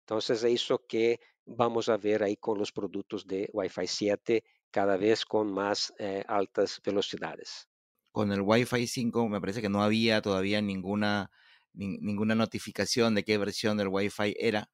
Entonces, 0.00 0.44
eso 0.44 0.84
que 0.86 1.20
vamos 1.46 1.88
a 1.88 1.96
ver 1.96 2.22
ahí 2.22 2.36
con 2.36 2.58
los 2.58 2.72
productos 2.72 3.26
de 3.26 3.48
Wi-Fi 3.52 3.86
7 3.86 4.44
cada 4.70 4.96
vez 4.96 5.24
con 5.24 5.52
más 5.52 5.92
eh, 5.98 6.24
altas 6.26 6.80
velocidades. 6.84 7.68
Con 8.12 8.32
el 8.32 8.42
Wi-Fi 8.42 8.86
5 8.86 9.28
me 9.28 9.40
parece 9.40 9.60
que 9.60 9.68
no 9.68 9.82
había 9.82 10.20
todavía 10.22 10.60
ninguna 10.60 11.30
ninguna 11.74 12.34
notificación 12.34 13.14
de 13.14 13.24
qué 13.24 13.36
versión 13.38 13.76
del 13.76 13.88
Wi-Fi 13.88 14.36
era. 14.38 14.70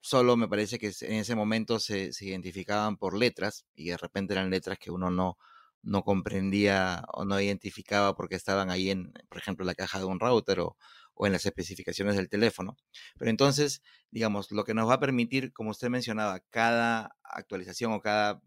Solo 0.00 0.36
me 0.36 0.48
parece 0.48 0.78
que 0.78 0.92
en 1.00 1.14
ese 1.14 1.34
momento 1.34 1.80
se, 1.80 2.10
identificaban 2.20 2.96
por 2.96 3.16
letras 3.16 3.66
y 3.74 3.88
de 3.88 3.96
repente 3.96 4.34
eran 4.34 4.50
letras 4.50 4.78
que 4.78 4.90
uno 4.90 5.10
no, 5.10 5.36
no 5.86 6.02
comprendía 6.02 7.04
o 7.12 7.24
no 7.24 7.40
identificaba 7.40 8.14
porque 8.16 8.34
estaban 8.34 8.70
ahí 8.70 8.90
en, 8.90 9.12
por 9.28 9.38
ejemplo, 9.38 9.64
la 9.64 9.74
caja 9.74 9.98
de 9.98 10.04
un 10.04 10.20
router 10.20 10.60
o, 10.60 10.76
o 11.14 11.26
en 11.26 11.32
las 11.32 11.46
especificaciones 11.46 12.16
del 12.16 12.28
teléfono. 12.28 12.76
Pero 13.18 13.30
entonces, 13.30 13.82
digamos, 14.10 14.50
lo 14.50 14.64
que 14.64 14.74
nos 14.74 14.88
va 14.88 14.94
a 14.94 15.00
permitir, 15.00 15.52
como 15.52 15.70
usted 15.70 15.88
mencionaba, 15.88 16.40
cada 16.50 17.16
actualización 17.22 17.92
o 17.92 18.00
cada 18.00 18.42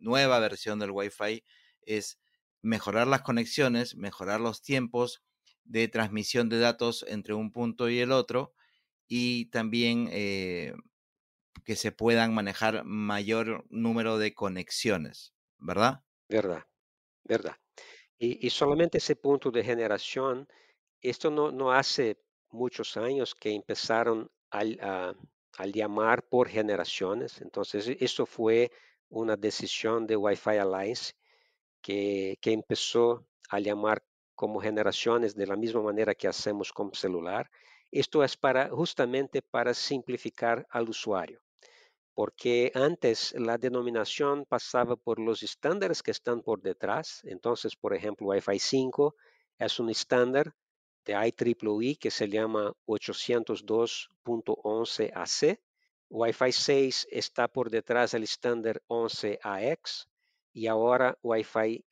nueva 0.00 0.38
versión 0.40 0.78
del 0.78 0.90
Wi-Fi 0.90 1.44
es 1.82 2.18
mejorar 2.60 3.06
las 3.06 3.22
conexiones, 3.22 3.96
mejorar 3.96 4.40
los 4.40 4.62
tiempos, 4.62 5.22
de 5.64 5.88
transmisión 5.88 6.48
de 6.48 6.58
datos 6.58 7.04
entre 7.08 7.34
un 7.34 7.52
punto 7.52 7.88
y 7.88 8.00
el 8.00 8.12
otro 8.12 8.52
y 9.06 9.46
también 9.46 10.08
eh, 10.10 10.74
que 11.64 11.76
se 11.76 11.92
puedan 11.92 12.34
manejar 12.34 12.84
mayor 12.84 13.64
número 13.70 14.18
de 14.18 14.34
conexiones, 14.34 15.34
¿verdad? 15.58 16.02
Verdad, 16.28 16.64
verdad. 17.24 17.56
Y, 18.18 18.50
solamente 18.50 18.98
ese 18.98 19.16
punto 19.16 19.50
de 19.50 19.64
generación, 19.64 20.46
esto 21.00 21.28
no, 21.28 21.50
no 21.50 21.72
hace 21.72 22.18
muchos 22.50 22.96
años 22.96 23.34
que 23.34 23.52
empezaron 23.52 24.30
a, 24.52 25.14
llamar 25.74 26.22
por 26.28 26.48
generaciones, 26.48 27.40
entonces 27.40 27.88
eso 27.98 28.24
fue 28.24 28.70
una 29.08 29.36
decisión 29.36 30.06
de 30.06 30.16
Wi-Fi 30.16 30.58
Alliance 30.58 31.14
que, 31.80 32.38
que 32.40 32.52
empezó 32.52 33.26
a 33.48 33.58
llamar 33.58 34.04
como 34.34 34.60
generaciones 34.60 35.34
de 35.34 35.46
la 35.46 35.56
misma 35.56 35.82
manera 35.82 36.14
que 36.14 36.28
hacemos 36.28 36.72
con 36.72 36.94
celular. 36.94 37.50
Esto 37.90 38.22
es 38.22 38.36
para 38.36 38.68
justamente 38.70 39.42
para 39.42 39.74
simplificar 39.74 40.66
al 40.70 40.88
usuario, 40.88 41.42
porque 42.14 42.70
antes 42.74 43.34
la 43.38 43.58
denominación 43.58 44.44
pasaba 44.44 44.96
por 44.96 45.18
los 45.18 45.42
estándares 45.42 46.02
que 46.02 46.10
están 46.10 46.42
por 46.42 46.60
detrás. 46.60 47.22
Entonces, 47.24 47.74
por 47.76 47.94
ejemplo, 47.94 48.26
Wi-Fi 48.28 48.58
5 48.58 49.14
es 49.58 49.80
un 49.80 49.88
estándar 49.90 50.54
de 51.04 51.14
IEEE 51.14 51.96
que 51.96 52.10
se 52.10 52.28
llama 52.28 52.74
802.11ac. 52.86 55.58
Wi-Fi 56.10 56.52
6 56.52 57.06
está 57.10 57.48
por 57.48 57.70
detrás 57.70 58.12
del 58.12 58.24
estándar 58.24 58.82
11ax 58.88 60.06
y 60.52 60.66
ahora 60.66 61.16
Wi-Fi 61.22 61.86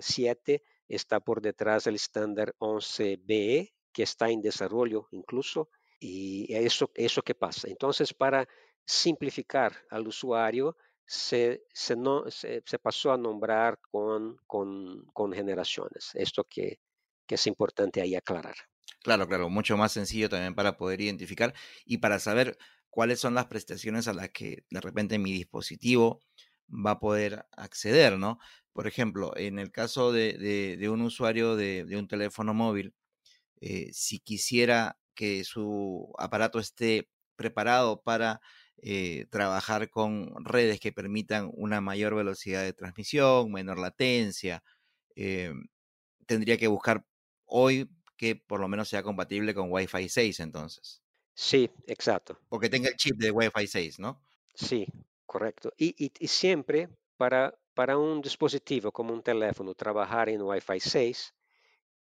7 0.00 0.62
está 0.88 1.20
por 1.20 1.42
detrás 1.42 1.84
del 1.84 1.96
estándar 1.96 2.54
11BE, 2.58 3.74
que 3.92 4.02
está 4.02 4.30
en 4.30 4.40
desarrollo 4.40 5.08
incluso, 5.12 5.68
y 6.00 6.50
eso, 6.54 6.90
eso 6.94 7.20
que 7.22 7.34
pasa. 7.34 7.68
Entonces, 7.68 8.14
para 8.14 8.48
simplificar 8.84 9.74
al 9.90 10.06
usuario, 10.06 10.76
se, 11.06 11.64
se, 11.72 11.96
no, 11.96 12.24
se, 12.30 12.62
pasó 12.82 13.12
a 13.12 13.18
nombrar 13.18 13.78
con, 13.90 14.38
con, 14.46 15.04
con 15.12 15.32
generaciones. 15.32 16.10
Esto 16.14 16.44
que, 16.44 16.80
que 17.26 17.34
es 17.34 17.46
importante 17.46 18.00
ahí 18.00 18.14
aclarar. 18.14 18.56
Claro, 19.02 19.28
claro, 19.28 19.50
mucho 19.50 19.76
más 19.76 19.92
sencillo 19.92 20.28
también 20.28 20.54
para 20.54 20.76
poder 20.76 21.00
identificar 21.00 21.54
y 21.84 21.98
para 21.98 22.18
saber 22.18 22.56
cuáles 22.88 23.20
son 23.20 23.34
las 23.34 23.46
prestaciones 23.46 24.08
a 24.08 24.14
las 24.14 24.30
que 24.30 24.64
de 24.70 24.80
repente 24.80 25.18
mi 25.18 25.32
dispositivo 25.32 26.22
va 26.68 26.92
a 26.92 27.00
poder 27.00 27.44
acceder, 27.52 28.18
¿no? 28.18 28.38
Por 28.72 28.86
ejemplo, 28.86 29.36
en 29.36 29.58
el 29.58 29.70
caso 29.70 30.12
de, 30.12 30.88
un 30.90 31.02
usuario 31.02 31.56
de, 31.56 31.86
un 31.96 32.08
teléfono 32.08 32.54
móvil, 32.54 32.94
eh, 33.60 33.90
si 33.92 34.20
quisiera 34.20 34.98
que 35.14 35.44
su 35.44 36.12
aparato 36.18 36.58
esté 36.58 37.08
preparado 37.36 38.02
para 38.02 38.40
eh, 38.82 39.26
trabajar 39.30 39.88
con 39.88 40.44
redes 40.44 40.80
que 40.80 40.92
permitan 40.92 41.50
una 41.54 41.80
mayor 41.80 42.14
velocidad 42.14 42.62
de 42.62 42.72
transmisión, 42.72 43.50
menor 43.50 43.78
latencia, 43.78 44.62
eh, 45.16 45.52
tendría 46.26 46.58
que 46.58 46.66
buscar 46.66 47.04
hoy 47.44 47.88
que 48.16 48.36
por 48.36 48.60
lo 48.60 48.68
menos 48.68 48.88
sea 48.88 49.02
compatible 49.02 49.54
con 49.54 49.70
Wi-Fi 49.70 50.08
6 50.08 50.40
entonces. 50.40 51.02
Sí, 51.34 51.70
exacto. 51.86 52.38
O 52.48 52.58
que 52.60 52.68
tenga 52.68 52.88
el 52.88 52.96
chip 52.96 53.16
de 53.16 53.30
Wi-Fi 53.30 53.66
6, 53.66 53.98
¿no? 53.98 54.22
Sí, 54.54 54.86
correcto. 55.26 55.72
Y, 55.76 56.12
siempre 56.28 56.88
para, 57.16 57.58
para 57.74 57.98
un 57.98 58.20
dispositivo 58.20 58.92
como 58.92 59.12
un 59.12 59.22
teléfono 59.22 59.74
trabajar 59.74 60.28
en 60.28 60.42
Wi-Fi 60.42 60.80
6, 60.80 61.34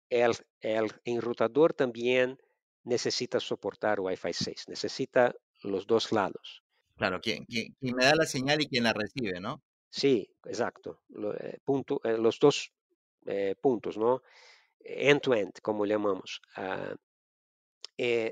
el, 0.10 0.32
el 0.62 0.92
enrutador 1.04 1.74
también 1.74 2.40
necesita 2.84 3.40
soportar 3.40 4.00
Wi-Fi 4.00 4.34
6, 4.34 4.70
necesita 4.70 5.36
los 5.62 5.88
dos 5.88 6.12
lados. 6.12 6.64
Claro, 6.96 7.22
quien, 7.22 7.46
me 7.80 8.04
da 8.04 8.16
la 8.16 8.26
señal 8.26 8.62
y 8.62 8.68
quien 8.68 8.84
la 8.84 8.94
recibe, 8.94 9.40
¿no? 9.40 9.62
Sí, 9.90 10.30
exacto. 10.46 11.02
Eh, 11.40 11.58
punto, 11.64 12.02
eh, 12.04 12.18
los 12.18 12.40
dos 12.40 12.74
eh, 13.26 13.56
puntos, 13.60 13.98
¿no? 13.98 14.22
End-to-end, 14.82 15.54
como 15.62 15.86
llamamos. 15.86 16.42
Ah, 16.56 16.96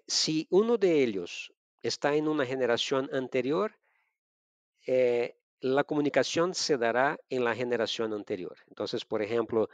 si 0.05 0.48
uno 0.50 0.77
de 0.77 1.03
ellos 1.03 1.53
está 1.81 2.15
en 2.15 2.27
una 2.27 2.46
generación 2.46 3.10
anterior, 3.13 3.74
la 5.60 5.84
comunicación 5.84 6.53
se 6.53 6.77
dará 6.77 7.19
en 7.29 7.43
la 7.43 7.53
generación 7.55 8.13
anterior. 8.13 8.57
Entonces, 8.67 9.03
por 9.03 9.22
ejemplo, 9.22 9.69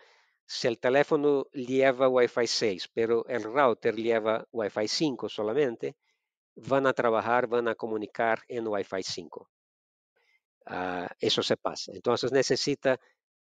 si 0.45 0.67
el 0.67 0.79
teléfono 0.79 1.47
lleva 1.53 2.09
Wi-Fi 2.09 2.47
6, 2.47 2.89
pero 2.93 3.25
el 3.27 3.43
router 3.43 3.95
lleva 3.95 4.47
Wi-Fi 4.51 4.87
5 4.87 5.29
solamente, 5.29 5.95
van 6.55 6.87
a 6.87 6.93
trabajar, 6.93 7.47
van 7.47 7.67
a 7.67 7.75
comunicar 7.75 8.39
en 8.47 8.67
Wi-Fi 8.67 9.03
5. 9.03 9.49
Ah, 10.65 11.09
eso 11.19 11.43
se 11.43 11.57
pasa. 11.57 11.91
Entonces 11.93 12.31
necesita 12.31 12.99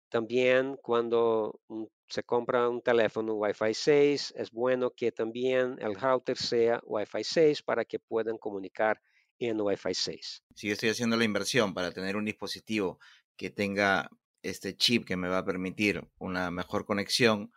también 0.09 0.77
cuando 0.81 1.61
se 2.07 2.23
compra 2.23 2.67
un 2.67 2.81
teléfono 2.81 3.35
Wi-Fi 3.35 3.73
6, 3.73 4.33
es 4.35 4.51
bueno 4.51 4.91
que 4.91 5.11
también 5.11 5.77
el 5.79 5.95
router 5.95 6.37
sea 6.37 6.81
Wi-Fi 6.83 7.23
6 7.23 7.63
para 7.63 7.85
que 7.85 7.99
puedan 7.99 8.37
comunicar 8.37 9.01
en 9.39 9.61
Wi-Fi 9.61 9.93
6. 9.93 10.43
Si 10.53 10.67
yo 10.67 10.73
estoy 10.73 10.89
haciendo 10.89 11.15
la 11.15 11.23
inversión 11.23 11.73
para 11.73 11.91
tener 11.91 12.17
un 12.17 12.25
dispositivo 12.25 12.99
que 13.37 13.49
tenga 13.49 14.09
este 14.41 14.75
chip 14.75 15.05
que 15.05 15.15
me 15.15 15.29
va 15.29 15.39
a 15.39 15.45
permitir 15.45 16.05
una 16.19 16.51
mejor 16.51 16.85
conexión, 16.85 17.51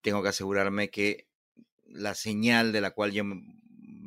tengo 0.00 0.22
que 0.22 0.28
asegurarme 0.28 0.90
que 0.90 1.26
la 1.84 2.14
señal 2.14 2.72
de 2.72 2.80
la 2.80 2.92
cual 2.92 3.12
yo 3.12 3.24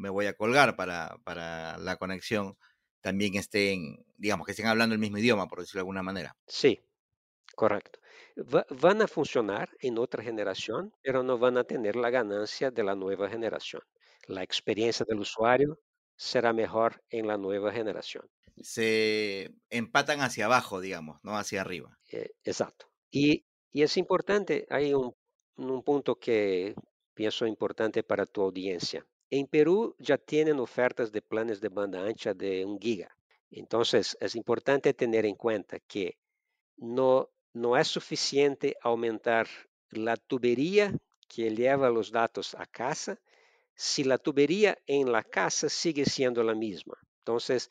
me 0.01 0.10
voy 0.10 0.25
a 0.25 0.34
colgar 0.34 0.75
para, 0.75 1.17
para 1.24 1.77
la 1.77 1.96
conexión 1.98 2.58
también 3.01 3.36
estén, 3.36 4.05
digamos, 4.15 4.46
que 4.46 4.51
estén 4.51 4.67
hablando 4.67 4.93
el 4.93 5.00
mismo 5.01 5.17
idioma, 5.17 5.48
por 5.48 5.60
decirlo 5.60 5.79
de 5.79 5.81
alguna 5.81 6.03
manera. 6.03 6.36
Sí, 6.48 6.79
correcto. 7.55 8.00
van 8.81 9.01
a 9.01 9.08
funcionar 9.08 9.70
en 9.79 9.98
otra 9.98 10.24
generación, 10.24 10.93
pero 11.01 11.24
no 11.24 11.38
van 11.38 11.58
a 11.58 11.63
tener 11.63 11.96
la 11.96 12.10
ganancia 12.10 12.72
de 12.72 12.84
la 12.84 12.96
nueva 12.96 13.29
generación. 13.29 13.81
La 14.27 14.43
experiencia 14.43 15.05
del 15.08 15.20
usuario 15.20 15.79
será 16.15 16.53
mejor 16.53 17.03
en 17.10 17.27
la 17.27 17.38
nueva 17.38 17.72
generación. 17.72 18.29
Se 18.62 19.51
empatan 19.70 20.22
hacia 20.22 20.46
abajo, 20.46 20.79
digamos, 20.79 21.20
no 21.24 21.36
hacia 21.38 21.62
arriba. 21.62 21.98
Eh, 22.12 22.31
exacto. 22.43 22.86
Y, 23.10 23.46
y, 23.72 23.81
es 23.81 23.98
importante, 23.98 24.67
hay 24.70 24.93
un, 24.93 25.15
un 25.58 25.84
punto 25.84 26.20
que 26.20 26.75
pienso 27.15 27.48
importante 27.48 28.03
para 28.03 28.25
tu 28.25 28.41
audiencia. 28.41 29.05
En 29.33 29.47
Perú 29.47 29.95
ya 29.97 30.17
tienen 30.17 30.59
ofertas 30.59 31.11
de 31.13 31.21
planes 31.21 31.61
de 31.61 31.69
banda 31.69 32.03
ancha 32.05 32.33
de 32.33 32.65
un 32.65 32.77
giga. 32.77 33.15
Entonces, 33.50 34.17
es 34.19 34.35
importante 34.35 34.93
tener 34.93 35.25
en 35.25 35.35
cuenta 35.35 35.79
que 35.79 36.17
no, 36.75 37.29
no 37.53 37.77
es 37.77 37.88
suficiente 37.88 38.75
aumentar 38.81 39.47
la 39.89 40.17
tubería 40.17 40.93
que 41.29 41.50
lleva 41.50 41.89
los 41.89 42.11
datos 42.11 42.55
a 42.55 42.65
casa 42.65 43.21
si 43.73 44.03
la 44.03 44.17
tubería 44.17 44.77
en 44.85 45.13
la 45.13 45.23
casa 45.23 45.69
sigue 45.69 46.03
siendo 46.03 46.43
la 46.43 46.53
misma. 46.53 47.00
Entonces, 47.19 47.69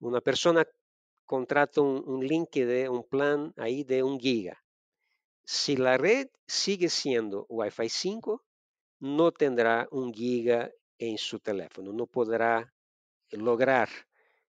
una 0.00 0.20
persona 0.20 0.66
contrata 1.24 1.80
un, 1.80 2.20
link 2.20 2.50
de 2.52 2.86
un 2.90 3.02
plan 3.02 3.54
ahí 3.56 3.82
de 3.82 4.02
un 4.02 4.20
giga. 4.20 4.62
Si 5.44 5.74
la 5.74 5.96
red 5.96 6.28
sigue 6.46 6.90
siendo 6.90 7.46
Wi-Fi 7.48 7.88
5, 7.88 8.44
no 9.00 9.32
tendrá 9.32 9.88
un 9.90 10.12
giga 10.12 10.70
en 10.98 11.18
su 11.18 11.40
teléfono, 11.40 11.92
no 11.92 12.06
podrá 12.06 12.72
lograr 13.30 13.88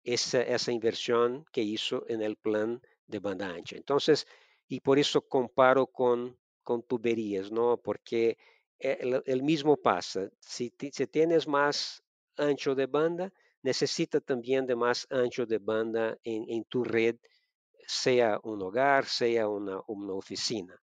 esa, 0.05 0.43
esa 0.43 0.73
inversión 0.73 1.45
que 1.53 1.63
hizo 1.63 2.05
en 2.09 2.23
el 2.23 2.37
plan 2.37 2.81
de 3.07 3.19
banda 3.19 3.49
ancha. 3.49 3.77
Entonces, 3.77 4.27
y 4.69 4.81
por 4.81 4.99
eso 4.99 5.23
comparo 5.23 5.87
con, 5.87 6.39
con 6.63 6.83
tuberías, 6.83 7.51
¿no? 7.53 7.77
Porque 7.77 8.39
el, 8.79 9.23
el 9.27 9.43
mismo 9.43 9.77
pasa. 9.77 10.29
Si, 10.41 10.73
si, 10.93 11.07
tienes 11.07 11.47
más 11.47 12.03
ancho 12.37 12.75
de 12.75 12.87
banda, 12.87 13.33
necesita 13.63 14.21
también 14.21 14.67
de 14.67 14.75
más 14.75 15.07
ancho 15.11 15.47
de 15.47 15.59
banda 15.59 16.19
en, 16.25 16.45
en 16.49 16.65
tu 16.65 16.83
red, 16.83 17.17
sea 17.87 18.41
un 18.43 18.63
hogar, 18.63 19.05
sea 19.07 19.49
una, 19.49 19.81
una, 19.87 20.15
oficina. 20.15 20.81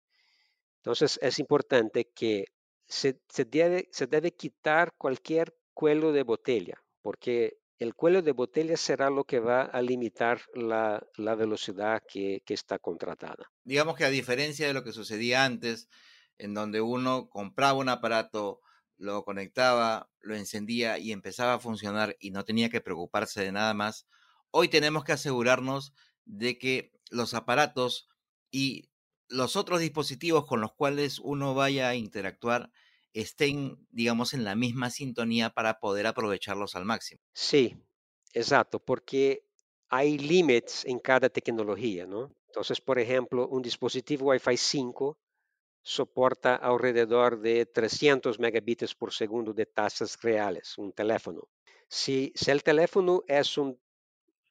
Entonces 0.77 1.19
es 1.21 1.39
importante 1.39 2.09
que 2.13 2.45
se, 2.87 3.21
se, 3.29 3.45
debe, 3.45 3.89
se 3.91 4.07
debe 4.07 4.33
quitar 4.33 4.93
cualquier 4.97 5.55
cuello 5.73 6.11
de 6.11 6.23
botella, 6.23 6.75
porque 7.01 7.57
el 7.77 7.93
cuello 7.93 8.21
de 8.21 8.31
botella 8.31 8.77
será 8.77 9.09
lo 9.09 9.25
que 9.25 9.39
va 9.39 9.63
a 9.63 9.81
limitar 9.81 10.41
la, 10.53 11.05
la 11.17 11.35
velocidad 11.35 12.01
que, 12.07 12.41
que, 12.45 12.53
está 12.53 12.79
contratada. 12.79 13.51
Digamos 13.63 13.95
que 13.97 14.05
a 14.05 14.09
diferencia 14.09 14.67
de 14.67 14.73
lo 14.73 14.83
que 14.83 14.93
sucedía 14.93 15.43
antes, 15.43 15.89
en 16.37 16.53
donde 16.53 16.81
uno 16.81 17.29
compraba 17.29 17.79
un 17.79 17.89
aparato, 17.89 18.61
lo 18.97 19.25
conectaba, 19.25 20.09
lo 20.21 20.35
encendía 20.35 20.97
y 20.97 21.11
empezaba 21.11 21.55
a 21.55 21.59
funcionar 21.59 22.15
y 22.19 22.31
no 22.31 22.45
tenía 22.45 22.69
que 22.69 22.81
preocuparse 22.81 23.41
de 23.43 23.51
nada 23.51 23.73
más. 23.73 24.07
Hoy 24.51 24.69
tenemos 24.69 25.03
que 25.03 25.11
asegurarnos 25.11 25.93
de 26.23 26.57
que 26.57 26.93
los 27.09 27.33
aparatos 27.33 28.07
y 28.51 28.89
los 29.27 29.55
otros 29.55 29.79
dispositivos 29.79 30.45
con 30.45 30.61
los 30.61 30.73
cuales 30.73 31.19
uno 31.19 31.53
vaya 31.53 31.89
a 31.89 31.95
interactuar 31.95 32.71
estén, 33.13 33.87
digamos, 33.91 34.33
en 34.33 34.43
la 34.43 34.55
misma 34.55 34.89
sintonía 34.89 35.49
para 35.49 35.79
poder 35.79 36.05
aprovecharlos 36.07 36.75
al 36.75 36.85
máximo. 36.85 37.21
Sí, 37.33 37.75
exacto, 38.33 38.79
porque 38.79 39.45
hay 39.89 40.17
límites 40.17 40.83
en 40.85 40.99
cada 40.99 41.29
tecnología, 41.29 42.05
¿no? 42.05 42.35
Entonces, 42.47 42.81
por 42.81 42.99
ejemplo, 42.99 43.47
un 43.47 43.61
dispositivo 43.61 44.27
Wi-Fi 44.27 44.57
5 44.57 45.17
soporta 45.81 46.55
alrededor 46.55 47.39
de 47.39 47.65
300 47.65 48.39
megabits 48.39 48.95
por 48.95 49.13
segundo 49.13 49.53
de 49.53 49.65
tasas 49.65 50.19
reales, 50.21 50.77
un 50.77 50.91
teléfono. 50.91 51.47
Si, 51.87 52.33
si 52.35 52.51
el 52.51 52.63
teléfono 52.63 53.23
es 53.27 53.57
un, 53.57 53.79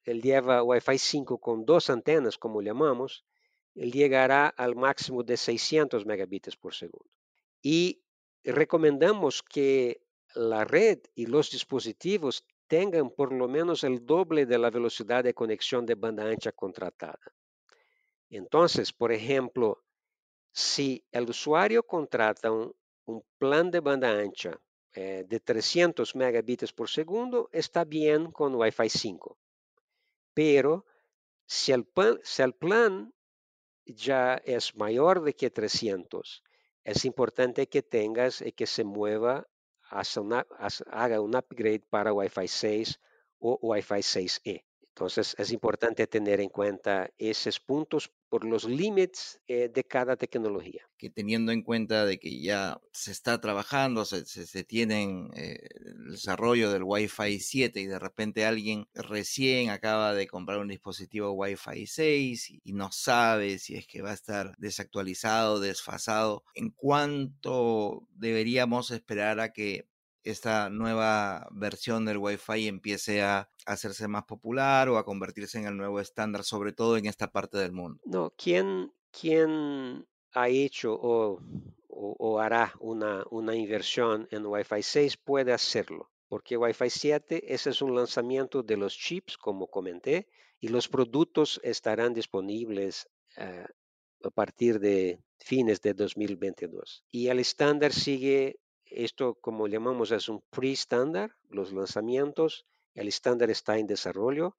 él 0.04 0.22
lleva 0.22 0.62
Wi-Fi 0.62 0.98
5 0.98 1.38
con 1.38 1.64
dos 1.64 1.90
antenas, 1.90 2.38
como 2.38 2.62
llamamos, 2.62 3.24
llegará 3.74 4.48
al 4.48 4.76
máximo 4.76 5.22
de 5.22 5.36
600 5.36 6.06
megabits 6.06 6.56
por 6.56 6.74
segundo. 6.74 7.10
Y 7.62 8.02
recomendamos 8.44 9.42
que 9.42 10.02
la 10.34 10.64
red 10.64 11.00
y 11.14 11.26
los 11.26 11.50
dispositivos 11.50 12.44
tengan 12.66 13.10
por 13.10 13.32
lo 13.32 13.48
menos 13.48 13.84
el 13.84 14.04
doble 14.04 14.46
de 14.46 14.58
la 14.58 14.70
velocidad 14.70 15.22
de 15.24 15.34
conexión 15.34 15.86
de 15.86 15.94
banda 15.94 16.24
ancha 16.24 16.52
contratada. 16.52 17.32
Entonces, 18.30 18.92
por 18.92 19.12
ejemplo, 19.12 19.84
si 20.52 21.04
el 21.12 21.28
usuario 21.28 21.82
contrata 21.84 22.50
un, 22.50 22.74
plan 23.38 23.70
de 23.70 23.80
banda 23.80 24.18
ancha 24.18 24.58
eh, 24.94 25.24
de 25.28 25.38
300 25.40 26.16
megabits 26.16 26.72
por 26.72 26.88
segundo, 26.88 27.50
está 27.52 27.84
bien 27.84 28.32
con 28.32 28.54
Wi-Fi 28.54 28.88
5. 28.88 29.36
Pero 30.32 30.86
si 31.44 31.72
el, 31.72 31.86
si 32.22 32.42
el 32.42 32.54
plan 32.54 33.13
ya 33.86 34.40
es 34.44 34.74
mayor 34.76 35.22
de 35.22 35.34
que 35.34 35.50
300, 35.50 36.42
es 36.84 37.04
importante 37.04 37.68
que 37.68 37.82
tengas 37.82 38.40
y 38.42 38.52
que 38.52 38.66
se 38.66 38.84
mueva, 38.84 39.46
haga 39.88 41.20
un 41.20 41.36
upgrade 41.36 41.84
para 41.90 42.12
Wi-Fi 42.12 42.48
6 42.48 43.00
o 43.38 43.58
Wi-Fi 43.62 44.02
6E. 44.02 44.64
Entonces 44.94 45.34
es 45.38 45.50
importante 45.50 46.06
tener 46.06 46.40
en 46.40 46.48
cuenta 46.48 47.10
esos 47.18 47.58
puntos 47.58 48.12
por 48.28 48.44
los 48.44 48.62
límites 48.62 49.40
eh, 49.48 49.68
de 49.68 49.82
cada 49.82 50.14
tecnología. 50.16 50.88
Que 50.96 51.10
teniendo 51.10 51.50
en 51.50 51.62
cuenta 51.62 52.06
de 52.06 52.20
que 52.20 52.40
ya 52.40 52.80
se 52.92 53.10
está 53.10 53.40
trabajando, 53.40 54.04
se, 54.04 54.24
se, 54.24 54.62
tienen 54.62 55.30
eh, 55.34 55.58
el 55.84 56.12
desarrollo 56.12 56.70
del 56.70 56.84
Wi-Fi 56.84 57.40
7 57.40 57.80
y 57.80 57.86
de 57.86 57.98
repente 57.98 58.46
alguien 58.46 58.86
recién 58.94 59.70
acaba 59.70 60.14
de 60.14 60.28
comprar 60.28 60.60
un 60.60 60.68
dispositivo 60.68 61.32
Wi-Fi 61.32 61.88
6 61.88 62.50
y, 62.50 62.60
y 62.62 62.72
no 62.72 62.92
sabe 62.92 63.58
si 63.58 63.74
es 63.74 63.88
que 63.88 64.00
va 64.00 64.12
a 64.12 64.14
estar 64.14 64.54
desactualizado, 64.58 65.58
desfasado, 65.58 66.44
¿en 66.54 66.70
cuánto 66.70 68.06
deberíamos 68.12 68.92
esperar 68.92 69.40
a 69.40 69.52
que 69.52 69.88
esta 70.24 70.70
nueva 70.70 71.46
versión 71.52 72.04
del 72.04 72.18
Wi-Fi 72.18 72.66
empiece 72.66 73.22
a 73.22 73.48
hacerse 73.66 74.08
más 74.08 74.24
popular 74.24 74.88
o 74.88 74.96
a 74.96 75.04
convertirse 75.04 75.58
en 75.58 75.66
el 75.66 75.76
nuevo 75.76 76.00
estándar, 76.00 76.44
sobre 76.44 76.72
todo 76.72 76.96
en 76.96 77.06
esta 77.06 77.30
parte 77.30 77.58
del 77.58 77.72
mundo? 77.72 78.00
No, 78.04 78.32
¿quién, 78.36 78.92
quién 79.10 80.06
ha 80.32 80.48
hecho 80.48 80.94
o, 80.94 81.40
o, 81.88 82.40
hará 82.40 82.72
una, 82.80 83.24
una 83.30 83.54
inversión 83.54 84.26
en 84.30 84.46
Wi-Fi 84.46 84.82
6 84.82 85.16
puede 85.18 85.52
hacerlo? 85.52 86.10
Porque 86.28 86.56
Wi-Fi 86.56 86.90
7 86.90 87.54
ese 87.54 87.70
es 87.70 87.82
un 87.82 87.94
lanzamiento 87.94 88.62
de 88.62 88.76
los 88.76 88.96
chips, 88.96 89.36
como 89.36 89.68
comenté, 89.68 90.26
y 90.58 90.68
los 90.68 90.88
productos 90.88 91.60
estarán 91.62 92.14
disponibles 92.14 93.08
uh, 93.36 94.26
a 94.26 94.30
partir 94.30 94.80
de 94.80 95.20
fines 95.38 95.82
de 95.82 95.92
2022. 95.92 97.04
Y 97.10 97.28
el 97.28 97.38
estándar 97.38 97.92
sigue 97.92 98.58
esto, 98.94 99.34
como 99.40 99.66
llamamos, 99.66 100.10
es 100.12 100.28
un 100.28 100.42
pre-estándar, 100.50 101.36
los 101.48 101.72
lanzamientos. 101.72 102.66
El 102.94 103.08
estándar 103.08 103.50
está 103.50 103.78
en 103.78 103.86
desarrollo. 103.86 104.56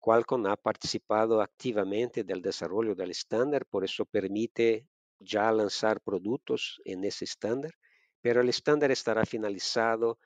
Qualcomm 0.00 0.46
ha 0.46 0.56
participado 0.56 1.40
activamente 1.40 2.24
del 2.24 2.42
desarrollo 2.42 2.94
del 2.94 3.12
estándar, 3.12 3.66
por 3.66 3.84
eso 3.84 4.04
permite 4.04 4.88
ya 5.20 5.52
lanzar 5.52 6.00
productos 6.00 6.80
en 6.84 7.04
ese 7.04 7.24
estándar, 7.24 7.72
pero 8.20 8.40
el 8.40 8.48
estándar 8.48 8.90
estará 8.90 9.24
finalizado 9.24 10.18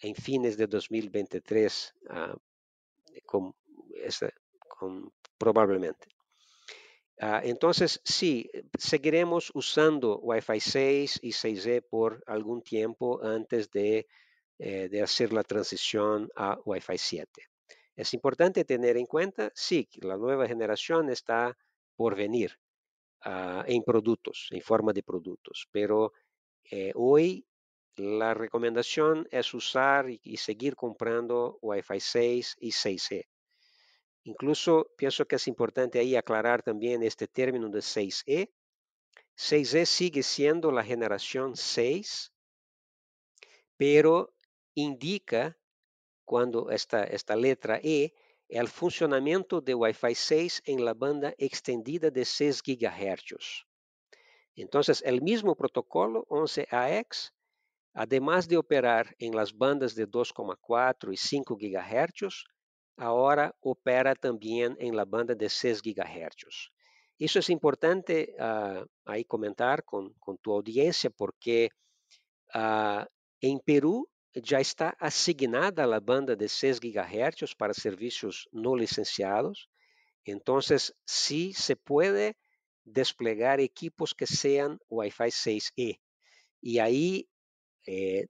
en 0.00 0.14
fines 0.14 0.56
de 0.56 0.66
2023, 0.66 1.94
ah, 2.10 2.36
probablemente. 5.38 6.08
Ah, 7.22 7.42
entonces, 7.44 8.00
sí, 8.02 8.50
seguiremos 8.78 9.50
usando 9.54 10.18
Wi-Fi 10.20 10.58
6 10.58 11.18
y 11.22 11.32
6E 11.32 11.82
por 11.82 12.22
algún 12.26 12.62
tiempo 12.62 13.22
antes 13.22 13.70
de, 13.70 14.08
eh, 14.58 14.88
de 14.88 15.02
hacer 15.02 15.30
la 15.34 15.42
transición 15.44 16.30
a 16.34 16.58
Wi-Fi 16.64 16.96
7. 16.96 17.42
Es 17.94 18.14
importante 18.14 18.64
tener 18.64 18.96
en 18.96 19.04
cuenta, 19.04 19.52
sí, 19.54 19.84
que 19.84 20.06
la 20.06 20.16
nueva 20.16 20.48
generación 20.48 21.10
está 21.10 21.58
por 21.94 22.16
venir 22.16 22.58
uh, 23.26 23.64
en 23.66 23.82
productos, 23.82 24.48
en 24.50 24.62
forma 24.62 24.94
de 24.94 25.02
productos, 25.02 25.68
pero 25.70 26.14
eh, 26.70 26.92
hoy 26.94 27.46
la 27.96 28.32
recomendación 28.32 29.28
es 29.30 29.52
usar 29.52 30.08
y, 30.08 30.20
y 30.22 30.38
seguir 30.38 30.74
comprando 30.74 31.58
Wi-Fi 31.60 32.00
6 32.00 32.56
y 32.60 32.70
6E. 32.70 33.29
Incluso 34.24 34.92
pienso 34.96 35.26
que 35.26 35.36
es 35.36 35.48
importante 35.48 35.98
ahí 35.98 36.14
aclarar 36.16 36.62
también 36.62 37.02
este 37.02 37.26
término 37.26 37.68
de 37.68 37.80
6E. 37.80 38.50
6E 39.36 39.86
sigue 39.86 40.22
siendo 40.22 40.70
la 40.70 40.84
generación 40.84 41.56
6, 41.56 42.32
pero 43.76 44.34
indica 44.74 45.56
cuando 46.24 46.70
esta, 46.70 47.04
esta 47.04 47.34
letra 47.34 47.80
E 47.82 48.12
el 48.50 48.68
funcionamiento 48.68 49.60
de 49.60 49.74
Wi-Fi 49.74 50.14
6 50.14 50.62
en 50.66 50.84
la 50.84 50.92
banda 50.92 51.32
extendida 51.38 52.10
de 52.10 52.24
6 52.24 52.62
GHz. 52.62 53.64
Entonces, 54.56 55.02
el 55.06 55.22
mismo 55.22 55.54
protocolo 55.54 56.26
11AX, 56.26 57.32
además 57.94 58.48
de 58.48 58.56
operar 58.56 59.14
en 59.18 59.34
las 59.34 59.56
bandas 59.56 59.94
de 59.94 60.06
2,4 60.06 61.12
y 61.12 61.16
5 61.16 61.56
GHz, 61.56 62.44
ahora 63.00 63.56
opera 63.60 64.14
también 64.14 64.76
en 64.78 64.94
la 64.94 65.06
banda 65.06 65.34
de 65.34 65.48
6 65.48 65.80
GHz. 65.82 66.70
Eso 67.18 67.38
es 67.38 67.48
importante 67.48 68.34
uh, 68.38 68.84
comentar 69.26 69.84
con, 69.84 70.12
con, 70.14 70.36
tu 70.36 70.52
audiencia 70.52 71.08
porque 71.10 71.70
uh, 72.54 73.04
en 73.40 73.58
Perú 73.60 74.06
ya 74.34 74.60
está 74.60 74.90
asignada 74.98 75.86
la 75.86 76.00
banda 76.00 76.36
de 76.36 76.48
6 76.48 76.78
GHz 76.78 77.54
para 77.56 77.72
servicios 77.72 78.48
no 78.52 78.76
licenciados. 78.76 79.70
Entonces, 80.24 80.94
sí 81.06 81.54
se 81.54 81.76
puede 81.76 82.36
desplegar 82.84 83.60
equipos 83.60 84.14
que 84.14 84.26
sean 84.26 84.78
Wi-Fi 84.90 85.30
6E. 85.30 86.00
Y 86.60 86.78
ahí 86.78 87.28
eh, 87.86 88.26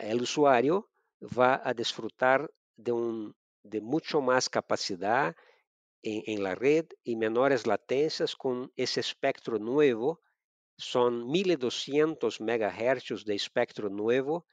el 0.00 0.22
usuario 0.22 0.88
va 1.20 1.60
a 1.62 1.74
disfrutar 1.74 2.50
de, 2.76 2.92
un, 2.92 3.36
de 3.68 3.80
mucho 3.80 4.20
más 4.20 4.48
capacidad 4.48 5.34
en, 6.02 6.42
la 6.42 6.54
red 6.54 6.86
y 7.02 7.16
menores 7.16 7.66
latencias 7.66 8.36
con 8.36 8.72
ese 8.76 9.00
espectro 9.00 9.58
nuevo. 9.58 10.20
Son 10.76 11.28
1200 11.30 12.40
MHz 12.40 13.24
de 13.24 13.34
espectro 13.34 13.88
nuevo 13.88 14.46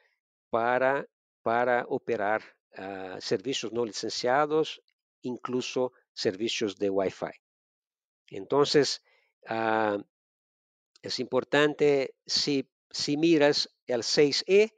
para, 0.49 1.08
para 1.41 1.86
operar 1.88 2.41
uh, 2.78 3.19
servicios 3.19 3.71
no 3.71 3.86
licenciados, 3.86 4.82
incluso 5.21 5.91
servicios 6.13 6.78
de 6.78 6.89
Wi-Fi. 6.89 7.34
Entonces, 8.30 9.04
uh, 9.49 10.02
es 11.02 11.19
importante, 11.19 12.15
si, 12.26 12.67
si 12.89 13.17
miras 13.17 13.69
el 13.86 14.02
6E, 14.02 14.73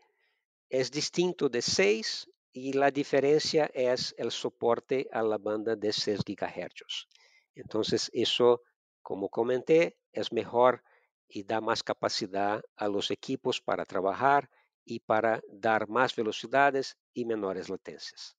es 0.70 0.92
distinto 0.92 1.48
de 1.48 1.62
6 1.62 2.28
y 2.56 2.72
la 2.72 2.90
diferencia 2.90 3.70
es 3.74 4.16
el 4.18 4.32
soporte 4.32 5.10
a 5.12 5.22
la 5.22 5.38
banda 5.38 5.76
de 5.76 5.92
6 5.92 6.22
GHz. 6.26 7.08
Entonces, 7.54 8.10
eso, 8.14 8.62
como 9.02 9.28
comenté, 9.28 9.98
es 10.14 10.32
mejor 10.32 10.82
y 11.28 11.44
da 11.44 11.60
más 11.60 11.84
capacidad 11.84 12.64
a 12.78 12.88
los 12.88 13.12
equipos 13.12 13.60
para 13.60 13.84
trabajar 13.84 14.50
y 14.86 15.02
para 15.02 15.42
dar 15.52 15.90
más 15.90 16.16
velocidades 16.16 16.98
y 17.14 17.26
menores 17.26 17.68
latencias. 17.68 18.38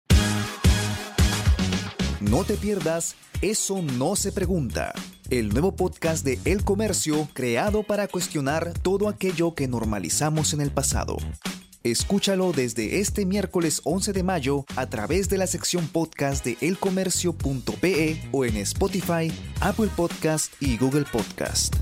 No 2.19 2.45
te 2.45 2.57
pierdas 2.57 3.17
Eso 3.43 3.83
no 3.83 4.17
se 4.17 4.33
pregunta, 4.33 4.95
el 5.29 5.51
nuevo 5.51 5.77
podcast 5.77 6.25
de 6.25 6.41
El 6.51 6.65
Comercio 6.65 7.29
creado 7.35 7.83
para 7.83 8.09
cuestionar 8.09 8.73
todo 8.81 9.11
aquello 9.11 9.55
que 9.55 9.69
normalizamos 9.69 10.55
en 10.55 10.63
el 10.63 10.71
pasado. 10.71 11.19
Escúchalo 11.91 12.51
desde 12.51 12.99
este 12.99 13.25
miércoles 13.27 13.81
11 13.85 14.13
de 14.13 14.25
mayo 14.25 14.65
a 14.75 14.87
través 14.87 15.29
de 15.29 15.39
la 15.39 15.47
sección 15.47 15.87
podcast 15.87 16.45
de 16.45 16.59
elcomercio.pe 16.61 18.29
o 18.33 18.45
en 18.45 18.57
Spotify, 18.57 19.33
Apple 19.61 19.89
Podcast 19.95 20.53
y 20.61 20.79
Google 20.79 21.05
Podcast. 21.05 21.77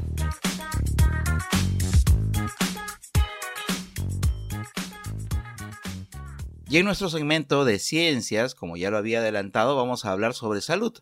Y 6.68 6.76
en 6.76 6.84
nuestro 6.84 7.08
segmento 7.08 7.64
de 7.64 7.78
ciencias, 7.78 8.54
como 8.54 8.76
ya 8.76 8.90
lo 8.90 8.98
había 8.98 9.20
adelantado, 9.20 9.74
vamos 9.74 10.04
a 10.04 10.12
hablar 10.12 10.34
sobre 10.34 10.60
salud, 10.60 10.92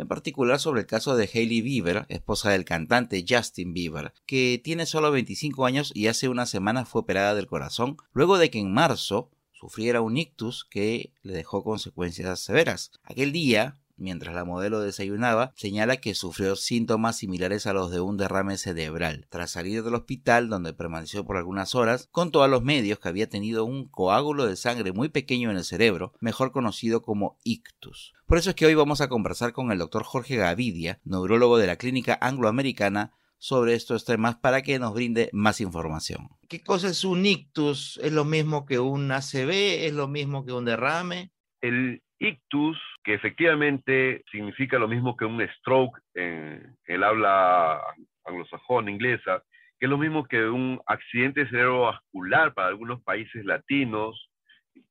en 0.00 0.08
particular 0.08 0.58
sobre 0.58 0.80
el 0.80 0.86
caso 0.86 1.16
de 1.16 1.28
Hailey 1.32 1.60
Bieber, 1.60 2.06
esposa 2.08 2.50
del 2.50 2.64
cantante 2.64 3.24
Justin 3.28 3.72
Bieber, 3.72 4.12
que 4.26 4.60
tiene 4.62 4.86
solo 4.86 5.10
25 5.10 5.66
años 5.66 5.92
y 5.94 6.06
hace 6.06 6.28
una 6.28 6.46
semana 6.46 6.84
fue 6.84 7.02
operada 7.02 7.34
del 7.34 7.46
corazón, 7.46 7.96
luego 8.12 8.38
de 8.38 8.50
que 8.50 8.58
en 8.58 8.72
marzo 8.72 9.30
sufriera 9.52 10.00
un 10.00 10.16
ictus 10.16 10.64
que 10.64 11.12
le 11.22 11.34
dejó 11.34 11.62
consecuencias 11.62 12.40
severas. 12.40 12.92
Aquel 13.02 13.32
día, 13.32 13.79
mientras 14.00 14.34
la 14.34 14.44
modelo 14.44 14.80
desayunaba, 14.80 15.52
señala 15.56 15.98
que 15.98 16.14
sufrió 16.14 16.56
síntomas 16.56 17.18
similares 17.18 17.66
a 17.66 17.72
los 17.72 17.90
de 17.90 18.00
un 18.00 18.16
derrame 18.16 18.58
cerebral. 18.58 19.26
Tras 19.30 19.52
salir 19.52 19.84
del 19.84 19.94
hospital, 19.94 20.48
donde 20.48 20.72
permaneció 20.72 21.24
por 21.24 21.36
algunas 21.36 21.74
horas, 21.74 22.08
contó 22.10 22.42
a 22.42 22.48
los 22.48 22.62
medios 22.62 22.98
que 22.98 23.08
había 23.08 23.28
tenido 23.28 23.64
un 23.64 23.88
coágulo 23.88 24.46
de 24.46 24.56
sangre 24.56 24.92
muy 24.92 25.08
pequeño 25.08 25.50
en 25.50 25.56
el 25.56 25.64
cerebro, 25.64 26.12
mejor 26.20 26.52
conocido 26.52 27.02
como 27.02 27.38
ictus. 27.44 28.12
Por 28.26 28.38
eso 28.38 28.50
es 28.50 28.56
que 28.56 28.66
hoy 28.66 28.74
vamos 28.74 29.00
a 29.00 29.08
conversar 29.08 29.52
con 29.52 29.72
el 29.72 29.78
doctor 29.78 30.04
Jorge 30.04 30.36
Gavidia, 30.36 31.00
neurólogo 31.04 31.58
de 31.58 31.66
la 31.66 31.76
Clínica 31.76 32.18
Angloamericana, 32.20 33.12
sobre 33.40 33.74
estos 33.74 34.04
temas 34.04 34.36
para 34.36 34.62
que 34.62 34.78
nos 34.78 34.94
brinde 34.94 35.30
más 35.32 35.60
información. 35.60 36.28
¿Qué 36.46 36.62
cosa 36.62 36.88
es 36.88 37.04
un 37.04 37.24
ictus? 37.24 37.98
¿Es 38.02 38.12
lo 38.12 38.24
mismo 38.24 38.66
que 38.66 38.78
un 38.78 39.10
ACV? 39.10 39.50
¿Es 39.86 39.94
lo 39.94 40.08
mismo 40.08 40.44
que 40.44 40.52
un 40.52 40.66
derrame? 40.66 41.32
El 41.62 42.02
ictus, 42.20 42.78
que 43.02 43.14
efectivamente 43.14 44.22
significa 44.30 44.78
lo 44.78 44.86
mismo 44.86 45.16
que 45.16 45.24
un 45.24 45.40
stroke 45.56 45.98
en 46.14 46.76
el 46.86 47.02
habla 47.02 47.80
anglosajón, 48.24 48.88
inglesa, 48.88 49.42
que 49.78 49.86
es 49.86 49.90
lo 49.90 49.98
mismo 49.98 50.26
que 50.26 50.44
un 50.44 50.80
accidente 50.86 51.48
cerebrovascular 51.48 52.52
para 52.52 52.68
algunos 52.68 53.02
países 53.02 53.44
latinos, 53.46 54.30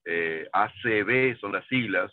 eh, 0.06 0.48
ACV 0.52 1.38
son 1.40 1.54
las 1.54 1.66
siglas, 1.68 2.12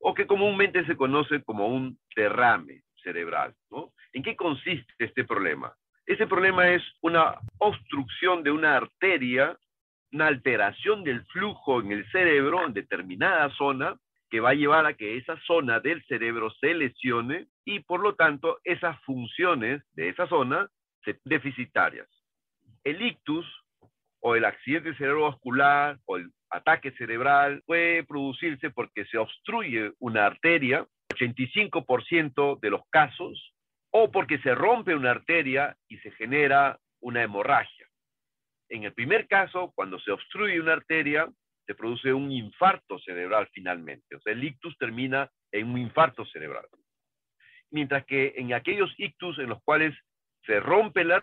o 0.00 0.14
que 0.14 0.26
comúnmente 0.26 0.84
se 0.86 0.96
conoce 0.96 1.42
como 1.42 1.68
un 1.68 1.98
derrame 2.16 2.82
cerebral. 3.02 3.54
¿no? 3.70 3.92
¿En 4.14 4.22
qué 4.22 4.34
consiste 4.34 4.92
este 4.98 5.24
problema? 5.24 5.74
Este 6.06 6.26
problema 6.26 6.70
es 6.70 6.82
una 7.02 7.34
obstrucción 7.58 8.42
de 8.42 8.50
una 8.50 8.76
arteria, 8.76 9.58
una 10.10 10.28
alteración 10.28 11.04
del 11.04 11.22
flujo 11.26 11.80
en 11.80 11.92
el 11.92 12.10
cerebro 12.10 12.64
en 12.64 12.72
determinada 12.72 13.50
zona, 13.50 13.94
que 14.30 14.40
va 14.40 14.50
a 14.50 14.54
llevar 14.54 14.86
a 14.86 14.94
que 14.94 15.16
esa 15.16 15.38
zona 15.46 15.80
del 15.80 16.04
cerebro 16.06 16.50
se 16.60 16.74
lesione 16.74 17.46
y 17.64 17.80
por 17.80 18.00
lo 18.00 18.14
tanto 18.14 18.58
esas 18.64 19.00
funciones 19.04 19.82
de 19.92 20.10
esa 20.10 20.26
zona 20.28 20.68
se 21.04 21.18
deficitarias. 21.24 22.08
El 22.84 23.02
ictus 23.02 23.46
o 24.20 24.36
el 24.36 24.44
accidente 24.44 24.94
cerebrovascular 24.94 25.98
o 26.06 26.16
el 26.16 26.30
ataque 26.50 26.92
cerebral 26.92 27.62
puede 27.66 28.04
producirse 28.04 28.70
porque 28.70 29.04
se 29.06 29.18
obstruye 29.18 29.92
una 29.98 30.26
arteria, 30.26 30.86
85% 31.14 32.60
de 32.60 32.70
los 32.70 32.82
casos, 32.90 33.54
o 33.90 34.10
porque 34.10 34.38
se 34.38 34.54
rompe 34.54 34.94
una 34.94 35.10
arteria 35.10 35.76
y 35.88 35.98
se 35.98 36.10
genera 36.12 36.78
una 37.00 37.22
hemorragia. 37.22 37.86
En 38.68 38.84
el 38.84 38.92
primer 38.92 39.26
caso, 39.28 39.72
cuando 39.74 39.98
se 40.00 40.10
obstruye 40.10 40.60
una 40.60 40.74
arteria, 40.74 41.28
se 41.68 41.74
produce 41.74 42.14
un 42.14 42.32
infarto 42.32 42.98
cerebral 43.00 43.46
finalmente. 43.52 44.16
O 44.16 44.20
sea, 44.22 44.32
el 44.32 44.42
ictus 44.42 44.74
termina 44.78 45.30
en 45.52 45.68
un 45.68 45.76
infarto 45.76 46.24
cerebral. 46.24 46.66
Mientras 47.70 48.06
que 48.06 48.32
en 48.38 48.54
aquellos 48.54 48.90
ictus 48.96 49.38
en 49.38 49.50
los 49.50 49.62
cuales 49.64 49.94
se 50.46 50.60
rompe 50.60 51.04
la 51.04 51.22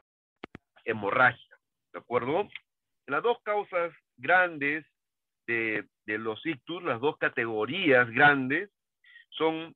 hemorragia, 0.83 1.57
¿de 1.91 1.99
acuerdo? 1.99 2.47
Las 3.07 3.23
dos 3.23 3.39
causas 3.41 3.91
grandes 4.17 4.85
de, 5.47 5.87
de 6.05 6.19
los 6.19 6.45
ictus, 6.45 6.83
las 6.83 7.01
dos 7.01 7.17
categorías 7.17 8.07
grandes, 8.11 8.69
son 9.31 9.75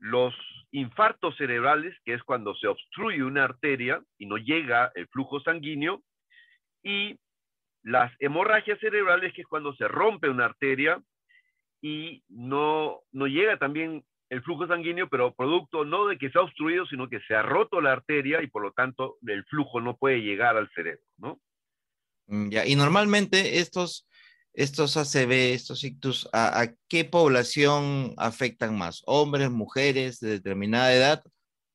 los 0.00 0.34
infartos 0.70 1.34
cerebrales, 1.38 1.96
que 2.04 2.12
es 2.12 2.22
cuando 2.24 2.54
se 2.56 2.66
obstruye 2.66 3.22
una 3.22 3.44
arteria 3.44 4.02
y 4.18 4.26
no 4.26 4.36
llega 4.36 4.92
el 4.96 5.08
flujo 5.08 5.40
sanguíneo, 5.40 6.02
y 6.82 7.18
las 7.84 8.12
hemorragias 8.18 8.80
cerebrales, 8.80 9.32
que 9.34 9.42
es 9.42 9.46
cuando 9.46 9.74
se 9.76 9.86
rompe 9.86 10.28
una 10.28 10.46
arteria 10.46 11.00
y 11.80 12.24
no, 12.28 13.00
no 13.12 13.26
llega 13.26 13.58
también 13.58 14.04
el 14.30 14.42
flujo 14.42 14.66
sanguíneo, 14.66 15.08
pero 15.08 15.34
producto 15.34 15.84
no 15.84 16.06
de 16.06 16.16
que 16.16 16.30
se 16.30 16.38
ha 16.38 16.42
obstruido, 16.42 16.86
sino 16.86 17.08
que 17.08 17.20
se 17.20 17.34
ha 17.34 17.42
roto 17.42 17.80
la 17.80 17.92
arteria 17.92 18.42
y 18.42 18.46
por 18.48 18.62
lo 18.62 18.72
tanto 18.72 19.18
el 19.26 19.44
flujo 19.44 19.80
no 19.80 19.96
puede 19.96 20.22
llegar 20.22 20.56
al 20.56 20.70
cerebro, 20.74 21.04
¿no? 21.18 21.40
Mm, 22.26 22.48
Ya, 22.48 22.66
y 22.66 22.74
normalmente 22.74 23.58
estos, 23.58 24.08
estos 24.54 24.96
ACV, 24.96 25.52
estos 25.52 25.84
ictus, 25.84 26.28
¿a, 26.32 26.62
a 26.62 26.68
qué 26.88 27.04
población 27.04 28.14
afectan 28.16 28.78
más? 28.78 29.02
¿Hombres, 29.04 29.50
mujeres 29.50 30.20
de 30.20 30.30
determinada 30.30 30.94
edad? 30.94 31.22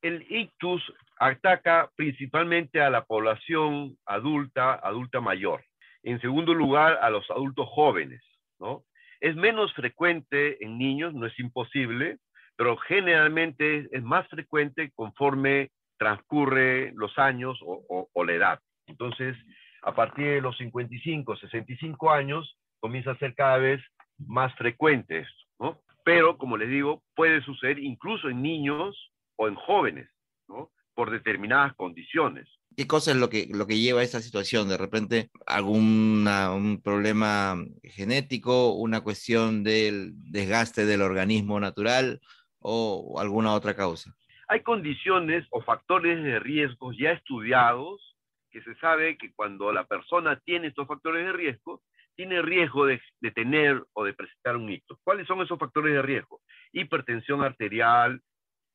El 0.02 0.26
ictus 0.30 0.82
ataca 1.20 1.92
principalmente 1.96 2.82
a 2.82 2.90
la 2.90 3.06
población 3.06 3.98
adulta, 4.06 4.74
adulta 4.74 5.22
mayor. 5.22 5.64
En 6.04 6.20
segundo 6.22 6.54
lugar, 6.54 6.98
a 7.02 7.10
los 7.10 7.30
adultos 7.32 7.68
jóvenes, 7.70 8.22
¿no? 8.60 8.84
Es 9.20 9.36
menos 9.36 9.74
frecuente 9.74 10.64
en 10.64 10.78
niños, 10.78 11.14
no 11.14 11.26
es 11.26 11.38
imposible, 11.40 12.18
pero 12.56 12.78
generalmente 12.78 13.88
es 13.92 14.04
más 14.04 14.28
frecuente 14.30 14.92
conforme 14.96 15.72
transcurre 15.98 16.92
los 16.96 17.18
años 17.20 17.60
o, 17.62 18.08
o- 18.14 18.24
la 18.24 18.34
edad. 18.34 18.60
Entonces, 18.88 19.36
a 19.82 19.94
partir 19.94 20.26
de 20.28 20.42
los 20.42 20.58
55, 20.58 21.36
65 21.38 22.12
años, 22.12 22.58
comienza 22.80 23.12
a 23.12 23.18
ser 23.18 23.36
cada 23.36 23.58
vez 23.58 23.82
más 24.18 24.54
frecuente 24.56 25.20
esto, 25.20 25.44
¿no? 25.60 25.82
Pero, 26.06 26.38
como 26.38 26.58
les 26.58 26.70
digo, 26.70 27.04
puede 27.16 27.42
suceder 27.42 27.80
incluso 27.80 28.30
en 28.30 28.42
niños 28.42 29.12
o 29.38 29.48
en 29.48 29.56
jóvenes, 29.56 30.10
¿no? 30.48 30.72
Por 30.96 31.12
determinadas 31.12 31.74
condiciones. 31.76 32.48
¿Qué 32.80 32.88
cosa 32.88 33.12
es 33.12 33.18
lo 33.18 33.30
que, 33.30 33.50
lo 33.54 33.68
que 33.68 33.78
lleva 33.78 34.00
a 34.00 34.06
esta 34.06 34.22
situación? 34.22 34.70
De 34.70 34.78
repente, 34.78 35.32
alguna, 35.46 36.54
un 36.54 36.82
problema 36.82 37.58
genético, 37.84 38.72
una 38.72 39.02
cuestión 39.02 39.66
del 39.66 40.14
desgaste 40.32 40.86
del 40.86 41.02
organismo 41.02 41.60
natural 41.60 42.22
o 42.60 43.18
alguna 43.20 43.54
otra 43.54 43.76
causa. 43.76 44.16
Hay 44.48 44.62
condiciones 44.62 45.46
o 45.52 45.62
factores 45.62 46.24
de 46.24 46.40
riesgo 46.40 46.94
ya 46.94 47.12
estudiados 47.12 48.16
que 48.50 48.62
se 48.62 48.74
sabe 48.76 49.18
que 49.18 49.34
cuando 49.34 49.74
la 49.74 49.84
persona 49.84 50.40
tiene 50.46 50.68
estos 50.68 50.88
factores 50.88 51.26
de 51.26 51.34
riesgo, 51.34 51.82
tiene 52.16 52.42
riesgo 52.42 52.86
de, 52.86 53.02
de 53.20 53.32
tener 53.32 53.84
o 53.92 54.06
de 54.06 54.14
presentar 54.14 54.56
un 54.56 54.70
ictus. 54.70 54.98
¿Cuáles 55.04 55.28
son 55.28 55.42
esos 55.42 55.60
factores 55.60 55.94
de 55.94 56.02
riesgo? 56.02 56.40
Hipertensión 56.72 57.44
arterial, 57.44 58.22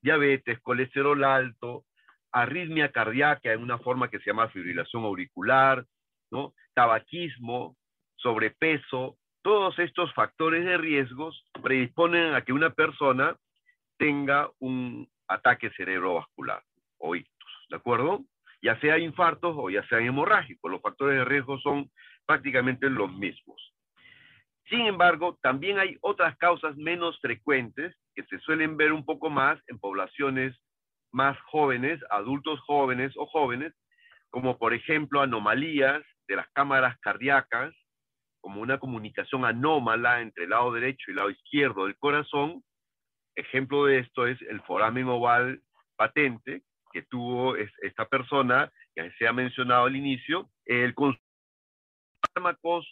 diabetes, 0.02 0.60
colesterol 0.60 1.24
alto, 1.24 1.86
arritmia 2.34 2.90
cardíaca 2.90 3.52
en 3.52 3.62
una 3.62 3.78
forma 3.78 4.10
que 4.10 4.18
se 4.18 4.26
llama 4.26 4.48
fibrilación 4.48 5.04
auricular, 5.04 5.86
tabaquismo, 6.74 7.76
sobrepeso, 8.16 9.16
todos 9.42 9.78
estos 9.78 10.12
factores 10.14 10.64
de 10.64 10.76
riesgos 10.76 11.44
predisponen 11.62 12.34
a 12.34 12.42
que 12.42 12.52
una 12.52 12.70
persona 12.70 13.36
tenga 13.98 14.50
un 14.58 15.08
ataque 15.28 15.70
cerebrovascular 15.76 16.62
o 16.98 17.14
ictus, 17.14 17.66
¿de 17.70 17.76
acuerdo? 17.76 18.24
Ya 18.62 18.80
sea 18.80 18.98
infartos 18.98 19.54
o 19.56 19.70
ya 19.70 19.86
sean 19.86 20.04
hemorrágicos, 20.04 20.70
los 20.70 20.82
factores 20.82 21.18
de 21.18 21.24
riesgo 21.24 21.58
son 21.60 21.88
prácticamente 22.26 22.90
los 22.90 23.12
mismos. 23.12 23.72
Sin 24.68 24.86
embargo, 24.86 25.38
también 25.40 25.78
hay 25.78 25.98
otras 26.00 26.36
causas 26.38 26.74
menos 26.76 27.20
frecuentes 27.20 27.94
que 28.14 28.24
se 28.24 28.40
suelen 28.40 28.76
ver 28.76 28.92
un 28.92 29.04
poco 29.04 29.30
más 29.30 29.60
en 29.68 29.78
poblaciones 29.78 30.56
más 31.14 31.38
jóvenes, 31.42 32.00
adultos 32.10 32.60
jóvenes 32.66 33.12
o 33.16 33.24
jóvenes, 33.26 33.72
como 34.30 34.58
por 34.58 34.74
ejemplo 34.74 35.20
anomalías 35.22 36.02
de 36.26 36.36
las 36.36 36.48
cámaras 36.52 36.98
cardíacas, 36.98 37.72
como 38.40 38.60
una 38.60 38.78
comunicación 38.78 39.44
anómala 39.44 40.20
entre 40.20 40.44
el 40.44 40.50
lado 40.50 40.72
derecho 40.72 41.04
y 41.06 41.10
el 41.12 41.16
lado 41.16 41.30
izquierdo 41.30 41.84
del 41.84 41.96
corazón. 41.98 42.62
Ejemplo 43.36 43.86
de 43.86 44.00
esto 44.00 44.26
es 44.26 44.42
el 44.42 44.60
foramen 44.62 45.06
oval 45.08 45.62
patente 45.96 46.62
que 46.92 47.02
tuvo 47.02 47.56
es- 47.56 47.72
esta 47.82 48.06
persona, 48.06 48.70
que 48.94 49.10
se 49.12 49.26
ha 49.28 49.32
mencionado 49.32 49.84
al 49.86 49.96
inicio, 49.96 50.48
el 50.64 50.94
consumo 50.94 51.20
de 52.22 52.28
fármacos 52.34 52.86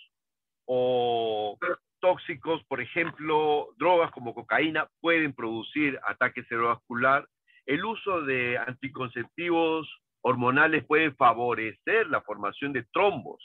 o 0.66 1.58
tóxicos, 2.00 2.64
por 2.64 2.80
ejemplo, 2.80 3.68
drogas 3.78 4.10
como 4.12 4.32
cocaína, 4.34 4.88
pueden 5.00 5.32
producir 5.32 5.98
ataque 6.06 6.44
cerebrovascular. 6.44 7.26
El 7.72 7.86
uso 7.86 8.20
de 8.20 8.58
anticonceptivos 8.58 9.88
hormonales 10.20 10.84
puede 10.84 11.12
favorecer 11.12 12.06
la 12.08 12.20
formación 12.20 12.74
de 12.74 12.84
trombos. 12.92 13.42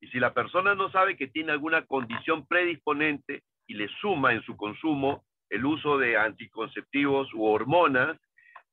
Y 0.00 0.08
si 0.08 0.18
la 0.18 0.32
persona 0.32 0.74
no 0.74 0.90
sabe 0.90 1.18
que 1.18 1.26
tiene 1.26 1.52
alguna 1.52 1.84
condición 1.84 2.46
predisponente 2.46 3.42
y 3.66 3.74
le 3.74 3.88
suma 4.00 4.32
en 4.32 4.42
su 4.44 4.56
consumo 4.56 5.26
el 5.50 5.66
uso 5.66 5.98
de 5.98 6.16
anticonceptivos 6.16 7.28
u 7.34 7.44
hormonas, 7.44 8.16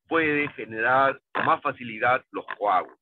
puede 0.07 0.47
generar 0.53 1.19
con 1.33 1.45
más 1.45 1.61
facilidad 1.61 2.23
los 2.31 2.45
coágulos. 2.57 2.97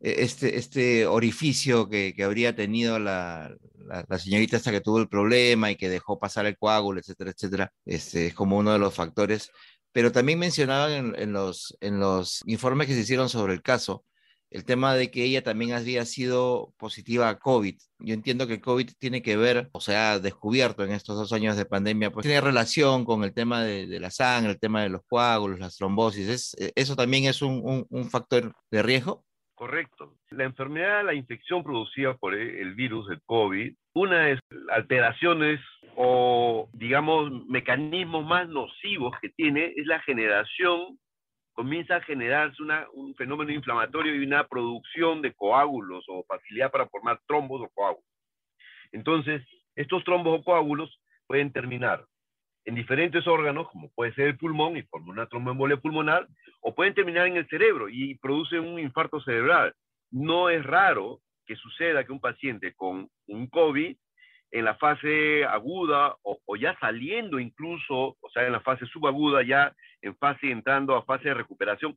E- 0.00 0.22
Este, 0.24 0.56
este 0.56 1.06
orificio 1.06 1.88
que, 1.88 2.12
que 2.12 2.24
habría 2.24 2.56
tenido 2.56 2.98
la, 2.98 3.54
la, 3.86 4.04
la 4.08 4.18
señorita 4.18 4.56
hasta 4.56 4.72
que 4.72 4.80
tuvo 4.80 4.98
el 4.98 5.08
problema 5.08 5.70
y 5.70 5.76
que 5.76 5.88
dejó 5.88 6.18
pasar 6.18 6.46
el 6.46 6.58
coágulo, 6.58 6.98
etcétera, 6.98 7.30
etcétera, 7.30 7.72
este, 7.84 8.26
es 8.26 8.34
como 8.34 8.58
uno 8.58 8.72
de 8.72 8.80
los 8.80 8.96
factores. 8.96 9.52
Pero 9.92 10.12
también 10.12 10.38
mencionaban 10.38 11.14
en, 11.16 11.32
los, 11.32 11.76
en 11.80 11.98
los 11.98 12.42
informes 12.46 12.86
que 12.86 12.94
se 12.94 13.00
hicieron 13.00 13.28
sobre 13.28 13.54
el 13.54 13.62
caso 13.62 14.04
el 14.50 14.64
tema 14.64 14.94
de 14.94 15.10
que 15.10 15.24
ella 15.24 15.42
también 15.42 15.72
había 15.72 16.04
sido 16.06 16.72
positiva 16.78 17.28
a 17.28 17.38
COVID. 17.38 17.76
Yo 17.98 18.14
entiendo 18.14 18.46
que 18.46 18.60
COVID 18.60 18.90
tiene 18.98 19.22
que 19.22 19.36
ver, 19.36 19.68
o 19.72 19.80
sea, 19.80 20.18
descubierto 20.18 20.84
en 20.84 20.92
estos 20.92 21.16
dos 21.16 21.32
años 21.32 21.56
de 21.56 21.66
pandemia, 21.66 22.10
pues 22.10 22.24
tiene 22.24 22.40
relación 22.40 23.04
con 23.04 23.24
el 23.24 23.34
tema 23.34 23.62
de, 23.62 24.00
la 24.00 24.10
sangre, 24.10 24.52
el 24.52 24.58
tema 24.58 24.82
de 24.82 24.88
los 24.88 25.02
coágulos, 25.06 25.58
las 25.58 25.76
trombosis. 25.76 26.28
¿Es, 26.28 26.72
¿Eso 26.74 26.96
también 26.96 27.24
es 27.24 27.42
un, 27.42 27.86
un 27.88 28.10
factor 28.10 28.54
de 28.70 28.82
riesgo? 28.82 29.24
Correcto. 29.58 30.14
La 30.30 30.44
enfermedad, 30.44 31.04
la 31.04 31.14
infección 31.14 31.64
producida 31.64 32.16
por 32.16 32.32
e- 32.32 32.62
el 32.62 32.76
virus 32.76 33.08
del 33.08 33.20
COVID, 33.26 33.74
una 33.94 34.30
es 34.30 34.38
alteraciones 34.70 35.58
o, 35.96 36.68
digamos, 36.72 37.44
mecanismos 37.48 38.24
más 38.24 38.48
nocivos 38.48 39.18
que 39.20 39.30
tiene 39.30 39.72
es 39.74 39.84
la 39.84 39.98
generación, 40.02 40.96
comienza 41.54 41.96
a 41.96 42.02
generarse 42.02 42.62
una, 42.62 42.86
un 42.92 43.16
fenómeno 43.16 43.50
inflamatorio 43.50 44.14
y 44.14 44.24
una 44.24 44.46
producción 44.46 45.22
de 45.22 45.34
coágulos 45.34 46.04
o 46.06 46.24
facilidad 46.28 46.70
para 46.70 46.86
formar 46.86 47.18
trombos 47.26 47.60
o 47.60 47.68
coágulos. 47.74 48.06
Entonces, 48.92 49.42
estos 49.74 50.04
trombos 50.04 50.38
o 50.38 50.44
coágulos 50.44 51.00
pueden 51.26 51.52
terminar 51.52 52.04
en 52.68 52.74
diferentes 52.74 53.26
órganos, 53.26 53.66
como 53.70 53.88
puede 53.94 54.12
ser 54.12 54.26
el 54.26 54.36
pulmón 54.36 54.76
y 54.76 54.82
formar 54.82 55.12
una 55.12 55.26
tromboembolia 55.26 55.78
pulmonar, 55.78 56.28
o 56.60 56.74
pueden 56.74 56.92
terminar 56.92 57.26
en 57.26 57.38
el 57.38 57.48
cerebro 57.48 57.88
y 57.88 58.16
producen 58.16 58.60
un 58.60 58.78
infarto 58.78 59.22
cerebral. 59.22 59.74
No 60.10 60.50
es 60.50 60.62
raro 60.66 61.20
que 61.46 61.56
suceda 61.56 62.04
que 62.04 62.12
un 62.12 62.20
paciente 62.20 62.74
con 62.74 63.08
un 63.26 63.46
COVID 63.46 63.96
en 64.50 64.64
la 64.66 64.74
fase 64.74 65.46
aguda 65.46 66.14
o, 66.22 66.56
ya 66.56 66.78
saliendo 66.78 67.40
incluso, 67.40 68.18
o 68.20 68.30
sea, 68.34 68.44
en 68.44 68.52
la 68.52 68.60
fase 68.60 68.84
subaguda, 68.84 69.42
ya 69.42 69.74
en 70.02 70.14
fase 70.18 70.50
entrando 70.50 70.94
a 70.94 71.06
fase 71.06 71.28
de 71.28 71.34
recuperación, 71.34 71.96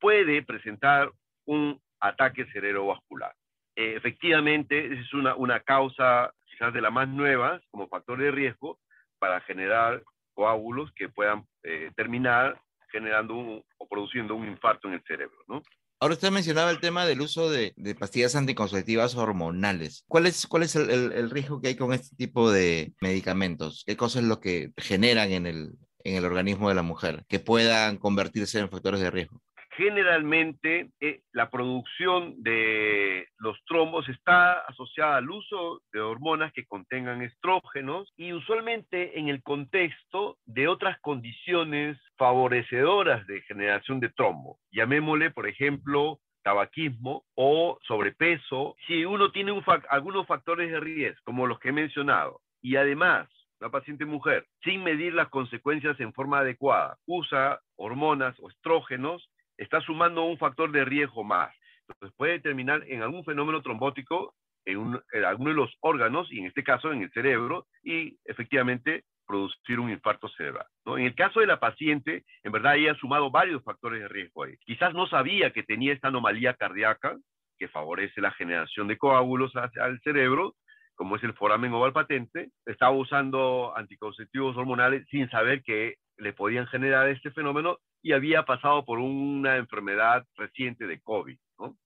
puede 0.00 0.40
presentar 0.40 1.12
un 1.44 1.78
ataque 2.00 2.46
cerebrovascular. 2.52 3.34
Eh, 3.76 3.96
efectivamente, 3.96 4.94
es 4.94 5.12
una, 5.12 5.34
una 5.34 5.60
causa 5.60 6.32
quizás 6.46 6.72
de 6.72 6.80
las 6.80 6.90
más 6.90 7.06
nuevas 7.06 7.60
como 7.70 7.86
factor 7.88 8.18
de 8.18 8.30
riesgo 8.30 8.78
para 9.26 9.40
generar 9.40 10.04
coágulos 10.34 10.92
que 10.94 11.08
puedan 11.08 11.44
eh, 11.64 11.90
terminar 11.96 12.60
generando 12.92 13.34
o 13.76 13.88
produciendo 13.88 14.36
un 14.36 14.46
infarto 14.46 14.86
en 14.86 14.94
el 14.94 15.02
cerebro, 15.02 15.36
¿no? 15.48 15.62
Ahora 15.98 16.14
usted 16.14 16.30
mencionaba 16.30 16.70
el 16.70 16.78
tema 16.78 17.06
del 17.06 17.22
uso 17.22 17.50
de, 17.50 17.74
pastillas 17.98 18.36
anticonceptivas 18.36 19.16
hormonales. 19.16 20.04
¿Cuál 20.06 20.26
es, 20.26 20.46
cuál 20.46 20.62
es 20.62 20.76
el, 20.76 20.90
el, 20.90 21.12
el, 21.12 21.30
riesgo 21.30 21.60
que 21.60 21.68
hay 21.68 21.76
con 21.76 21.92
este 21.92 22.14
tipo 22.14 22.52
de 22.52 22.92
medicamentos? 23.00 23.82
¿Qué 23.84 23.96
cosas 23.96 24.22
es 24.22 24.28
lo 24.28 24.38
que 24.38 24.72
generan 24.76 25.32
en 25.32 25.46
el, 25.46 25.72
en 26.04 26.14
el 26.14 26.24
organismo 26.24 26.68
de 26.68 26.76
la 26.76 26.82
mujer 26.82 27.24
que 27.28 27.40
puedan 27.40 27.96
convertirse 27.96 28.60
en 28.60 28.70
factores 28.70 29.00
de 29.00 29.10
riesgo? 29.10 29.42
Generalmente 29.76 30.88
eh, 31.00 31.20
la 31.32 31.50
producción 31.50 32.42
de 32.42 33.28
los 33.38 33.62
trombos 33.66 34.08
está 34.08 34.60
asociada 34.60 35.18
al 35.18 35.30
uso 35.30 35.82
de 35.92 36.00
hormonas 36.00 36.50
que 36.54 36.64
contengan 36.64 37.20
estrógenos 37.20 38.10
y 38.16 38.32
usualmente 38.32 39.18
en 39.18 39.28
el 39.28 39.42
contexto 39.42 40.38
de 40.46 40.66
otras 40.66 40.98
condiciones 41.00 41.98
favorecedoras 42.16 43.26
de 43.26 43.42
generación 43.42 44.00
de 44.00 44.08
trombo. 44.08 44.58
Llamémosle, 44.72 45.30
por 45.30 45.46
ejemplo, 45.46 46.20
tabaquismo 46.42 47.24
o 47.34 47.78
sobrepeso, 47.86 48.76
si 48.86 49.04
uno 49.04 49.30
tiene 49.30 49.52
un 49.52 49.62
fa 49.62 49.82
algunos 49.90 50.26
factores 50.26 50.70
de 50.70 50.80
riesgo, 50.80 51.20
como 51.24 51.46
los 51.46 51.58
que 51.58 51.68
he 51.68 51.72
mencionado, 51.72 52.40
y 52.62 52.76
además 52.76 53.28
una 53.60 53.70
paciente 53.70 54.04
mujer, 54.04 54.46
sin 54.62 54.82
medir 54.84 55.14
las 55.14 55.28
consecuencias 55.28 55.98
en 56.00 56.12
forma 56.12 56.40
adecuada, 56.40 56.98
usa 57.06 57.60
hormonas 57.76 58.36
o 58.40 58.48
estrógenos, 58.48 59.30
está 59.56 59.80
sumando 59.80 60.24
un 60.24 60.38
factor 60.38 60.70
de 60.70 60.84
riesgo 60.84 61.24
más. 61.24 61.54
Entonces 61.88 62.14
puede 62.16 62.40
terminar 62.40 62.82
en 62.88 63.02
algún 63.02 63.24
fenómeno 63.24 63.62
trombótico 63.62 64.34
en, 64.66 65.00
alguno 65.24 65.50
de 65.50 65.56
los 65.56 65.72
órganos, 65.80 66.30
y 66.32 66.40
en 66.40 66.46
este 66.46 66.64
caso 66.64 66.92
en 66.92 67.02
el 67.02 67.10
cerebro, 67.12 67.66
y 67.82 68.18
efectivamente 68.24 69.04
producir 69.26 69.80
un 69.80 69.90
infarto 69.90 70.28
cerebral. 70.28 70.66
¿no? 70.84 70.98
En 70.98 71.06
el 71.06 71.14
caso 71.14 71.40
de 71.40 71.46
la 71.46 71.58
paciente, 71.58 72.24
en 72.42 72.52
verdad 72.52 72.76
ella 72.76 72.92
ha 72.92 72.96
sumado 72.96 73.30
varios 73.30 73.62
factores 73.64 74.00
de 74.00 74.08
riesgo 74.08 74.44
ahí. 74.44 74.56
Quizás 74.64 74.94
no 74.94 75.06
sabía 75.06 75.52
que 75.52 75.62
tenía 75.62 75.92
esta 75.92 76.08
anomalía 76.08 76.54
cardíaca 76.54 77.16
que 77.58 77.68
favorece 77.68 78.20
la 78.20 78.32
generación 78.32 78.86
de 78.86 78.98
coágulos 78.98 79.52
el 79.54 80.00
cerebro, 80.00 80.54
como 80.94 81.16
es 81.16 81.24
el 81.24 81.34
foramen 81.34 81.72
oval 81.72 81.92
patente, 81.92 82.50
estaba 82.64 82.92
usando 82.92 83.72
anticonceptivos 83.76 84.56
hormonales 84.56 85.06
sin 85.10 85.28
saber 85.30 85.62
que 85.62 85.96
le 86.18 86.32
podían 86.32 86.66
generar 86.66 87.08
este 87.08 87.30
fenómeno 87.30 87.78
y 88.06 88.12
había 88.12 88.44
pasado 88.44 88.84
por 88.84 89.00
una 89.00 89.56
enfermedad 89.56 90.24
reciente 90.36 90.86
de 90.86 91.00
COVID. 91.00 91.36
¿no? 91.58 91.76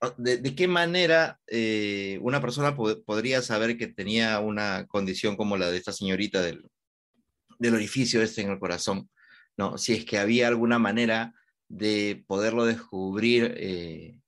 Ah, 0.00 0.12
¿De, 0.16 0.54
qué 0.56 0.66
manera 0.66 1.38
eh, 1.46 2.18
una 2.22 2.40
persona 2.40 2.74
podría 2.74 3.40
saber 3.40 3.78
que 3.78 3.86
tenía 3.86 4.40
una 4.40 4.88
condición 4.88 5.36
como 5.36 5.56
la 5.56 5.70
de 5.70 5.76
esta 5.76 5.92
señorita 5.92 6.42
del, 6.42 6.68
del 7.60 7.74
orificio 7.74 8.20
este 8.20 8.42
en 8.42 8.50
el 8.50 8.58
corazón? 8.58 9.08
¿no? 9.56 9.78
Si 9.78 9.92
es 9.92 10.04
que 10.04 10.18
había 10.18 10.48
alguna 10.48 10.80
manera 10.80 11.34
de 11.68 12.24
poderlo 12.26 12.64
descubrir 12.64 13.54
eh, 13.56 14.18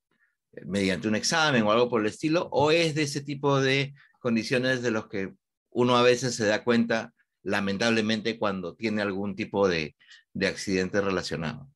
mediante 0.65 1.09
un 1.09 1.17
examen 1.17 1.65
o 1.65 1.73
algo 1.73 1.91
por 1.91 2.03
el 2.03 2.07
estilo, 2.07 2.51
o 2.53 2.71
es 2.71 2.95
de 2.95 3.03
ese 3.03 3.21
tipo 3.21 3.61
de 3.61 3.95
condiciones 4.21 4.81
de 4.83 4.93
los 4.93 5.09
que 5.09 5.35
uno 5.71 5.97
a 5.97 6.03
veces 6.03 6.37
se 6.37 6.47
da 6.47 6.63
cuenta, 6.63 7.15
lamentablemente, 7.43 8.39
cuando 8.39 8.77
tiene 8.77 9.03
algún 9.03 9.35
tipo 9.35 9.67
de, 9.67 9.97
de 10.35 10.47
accidente 10.47 11.01
relacionado. 11.01 11.69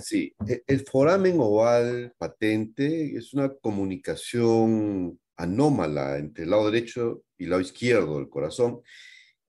Sí, 0.00 0.34
e, 0.48 0.62
el 0.66 0.86
foramen 0.86 1.36
oval 1.38 2.14
patente 2.16 3.16
es 3.16 3.34
una 3.34 3.52
comunicación 3.54 5.18
anómala 5.36 6.18
entre 6.18 6.44
el 6.44 6.50
lado 6.50 6.70
derecho 6.70 7.22
y 7.36 7.44
el 7.44 7.50
lado 7.50 7.62
izquierdo 7.62 8.18
del 8.18 8.28
corazón 8.28 8.80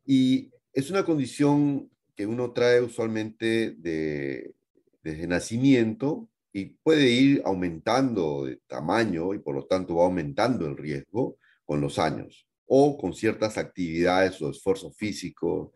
y 0.06 0.52
es 0.74 0.89
una 0.89 1.06
condición 1.06 1.89
que 2.16 2.26
uno 2.26 2.52
trae 2.52 2.82
usualmente 2.82 3.76
de, 3.78 4.54
desde 5.02 5.28
nacimiento 5.28 6.30
y 6.52 6.66
puede 6.66 7.10
ir 7.10 7.42
aumentando 7.46 8.46
de 8.46 8.58
tamaño 8.68 9.34
y 9.34 9.39
por 9.39 9.56
lo 9.56 9.66
tanto 9.66 9.96
va 9.96 10.06
aumentando 10.06 10.68
el 10.68 10.78
riesgo 10.78 11.38
con 11.66 11.82
los 11.82 11.98
años 12.00 12.48
o 12.66 12.98
con 12.98 13.13
ciertas 13.13 13.58
actividades 13.58 14.42
o 14.42 14.50
esfuerzo 14.50 14.92
físico 14.92 15.74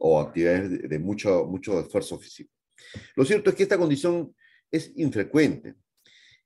o 0.00 0.20
actividades 0.20 0.88
de, 0.88 0.98
mucho, 0.98 1.46
mucho 1.46 1.78
esfuerzo 1.80 2.18
físico. 2.18 2.50
Lo 3.14 3.24
cierto 3.24 3.50
es 3.50 3.56
que 3.56 3.62
esta 3.62 3.78
condición 3.78 4.34
es 4.70 4.92
infrecuente 4.96 5.74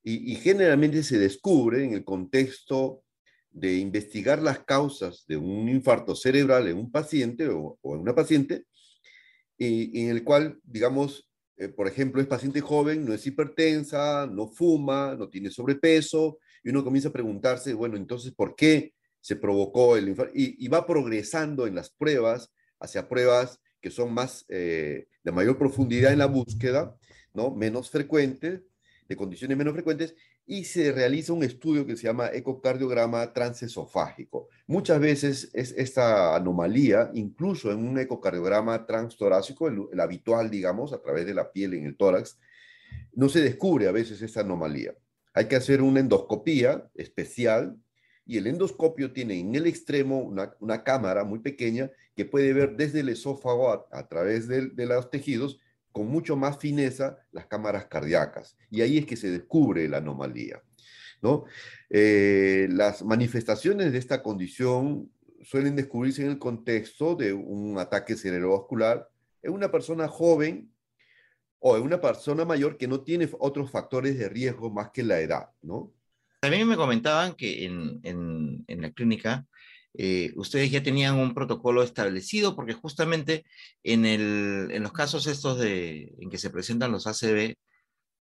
y, 0.03 0.35
generalmente 0.35 1.03
se 1.03 1.19
descubre 1.19 1.83
en 1.83 1.95
el 1.95 2.05
contexto 2.05 3.03
de 3.51 3.79
investigar 3.79 4.43
las 4.43 4.59
causas 4.65 5.25
de 5.27 5.37
un 5.37 5.69
infarto 5.69 6.15
cerebral 6.15 6.69
en 6.69 6.77
un 6.77 6.91
paciente 6.91 7.49
o, 7.49 7.79
en 7.85 8.01
una 8.01 8.15
paciente, 8.15 8.65
y, 9.57 10.03
en 10.03 10.11
el 10.11 10.25
cual, 10.25 10.59
digamos, 10.63 11.31
eh, 11.57 11.69
por 11.69 11.87
ejemplo, 11.87 12.21
es 12.21 12.27
paciente 12.27 12.61
joven, 12.61 13.07
no 13.07 13.15
es 13.15 13.27
hipertensa, 13.27 14.27
no 14.27 14.49
fuma, 14.49 15.15
no 15.15 15.29
tiene 15.31 15.51
sobrepeso, 15.51 16.39
y 16.63 16.71
uno 16.71 16.85
comienza 16.85 17.09
a 17.09 17.13
preguntarse, 17.13 17.73
bueno, 17.73 17.97
entonces, 17.97 18.33
¿por 18.35 18.57
qué 18.57 18.93
se 19.21 19.37
provocó 19.37 19.97
el 19.97 20.09
infarto? 20.09 20.33
Y, 20.35 20.69
va 20.69 20.87
progresando 20.87 21.67
en 21.67 21.77
las 21.77 21.91
pruebas 21.91 22.53
hacia 22.85 23.09
pruebas 23.09 23.61
que 23.81 23.91
son 23.91 24.15
más 24.15 24.47
eh, 24.49 25.09
de 25.23 25.33
mayor 25.33 25.59
profundidad 25.59 26.11
en 26.11 26.19
la 26.19 26.27
búsqueda, 26.27 26.97
¿no? 27.35 27.51
menos 27.51 27.91
frecuentes, 27.91 28.63
de 29.07 29.17
condiciones 29.17 29.59
menos 29.59 29.75
frecuentes, 29.75 30.15
y 30.47 30.65
se 30.65 30.91
realiza 30.93 31.35
un 31.35 31.43
estudio 31.43 31.87
que 31.87 31.97
se 31.97 32.05
llama 32.05 32.31
ecocardiograma 32.33 33.33
transesofágico. 33.35 34.49
Muchas 34.67 35.01
veces 35.01 35.51
es 35.53 35.73
esta 35.77 36.35
anomalía, 36.35 37.11
incluso 37.13 37.73
en 37.73 37.87
un 37.87 37.99
ecocardiograma 37.99 38.87
transtorácico, 38.87 39.69
el, 39.69 40.01
habitual, 40.01 40.51
digamos, 40.51 40.95
a 40.95 41.03
través 41.03 41.27
de 41.27 41.35
la 41.35 41.53
piel 41.53 41.75
en 41.75 41.85
el 41.85 41.97
tórax, 41.97 42.39
no 43.13 43.29
se 43.29 43.43
descubre 43.43 43.87
a 43.87 43.93
veces 43.93 44.23
esta 44.23 44.41
anomalía. 44.41 44.95
Hay 45.35 45.47
que 45.47 45.57
hacer 45.57 45.83
una 45.83 46.01
endoscopía 46.01 46.89
especial 46.95 47.77
y 48.27 48.39
el 48.39 48.47
endoscopio 48.47 49.13
tiene 49.13 49.39
en 49.39 49.55
el 49.55 49.67
extremo 49.67 50.21
una, 50.21 50.85
cámara 50.85 51.25
muy 51.25 51.41
pequeña 51.41 51.91
que 52.17 52.25
puede 52.25 52.53
ver 52.53 52.77
desde 52.77 53.01
el 53.01 53.11
esófago 53.11 53.87
a, 53.91 54.09
través 54.09 54.49
de, 54.49 54.71
los 54.77 55.11
tejidos 55.11 55.59
con 55.93 56.09
mucho 56.09 56.37
más 56.37 56.59
fineza 56.59 57.19
las 57.33 57.47
cámaras 57.47 57.87
cardíacas. 57.87 58.57
Y 58.71 58.81
ahí 58.81 58.99
es 58.99 59.07
que 59.07 59.17
se 59.17 59.31
descubre 59.31 59.89
la 59.89 59.99
anomalía. 59.99 60.63
¿no? 61.23 61.45
Eh, 61.91 62.69
las 62.71 63.03
manifestaciones 63.05 63.93
de 63.93 63.99
esta 63.99 64.23
condición 64.23 65.11
suelen 65.43 65.77
descubrirse 65.77 66.23
en 66.23 66.31
el 66.31 66.39
contexto 66.39 67.15
de 67.15 67.33
un 67.33 67.79
ataque 67.79 68.17
cerebrovascular 68.17 69.09
en 69.43 69.53
una 69.53 69.71
persona 69.71 70.09
joven 70.09 70.73
o 71.59 71.77
en 71.77 71.83
una 71.83 72.01
persona 72.01 72.45
mayor 72.45 72.77
que 72.77 72.89
no 72.89 73.03
tiene 73.03 73.29
otros 73.39 73.71
factores 73.71 74.19
de 74.19 74.29
riesgo 74.29 74.71
más 74.71 74.91
que 74.91 75.03
la 75.03 75.21
edad. 75.21 75.51
¿no? 75.63 75.94
También 76.45 76.69
me 76.69 76.77
comentaban 76.77 77.33
que 77.33 77.65
en, 77.65 78.01
en, 78.03 78.65
en 78.69 78.83
la 78.83 78.91
clínica 78.91 79.47
eh, 79.95 80.31
ustedes 80.37 80.71
ya 80.71 80.83
tenían 80.83 81.15
un 81.15 81.33
protocolo 81.33 81.83
establecido 81.83 82.55
porque 82.55 82.75
justamente 82.75 83.47
en, 83.83 84.05
el, 84.05 84.69
en 84.71 84.83
los 84.83 84.93
casos 84.93 85.27
estos 85.27 85.59
de, 85.59 86.13
en 86.19 86.29
que 86.29 86.37
se 86.37 86.51
presentan 86.51 86.93
los 86.93 87.07
ACV, 87.07 87.55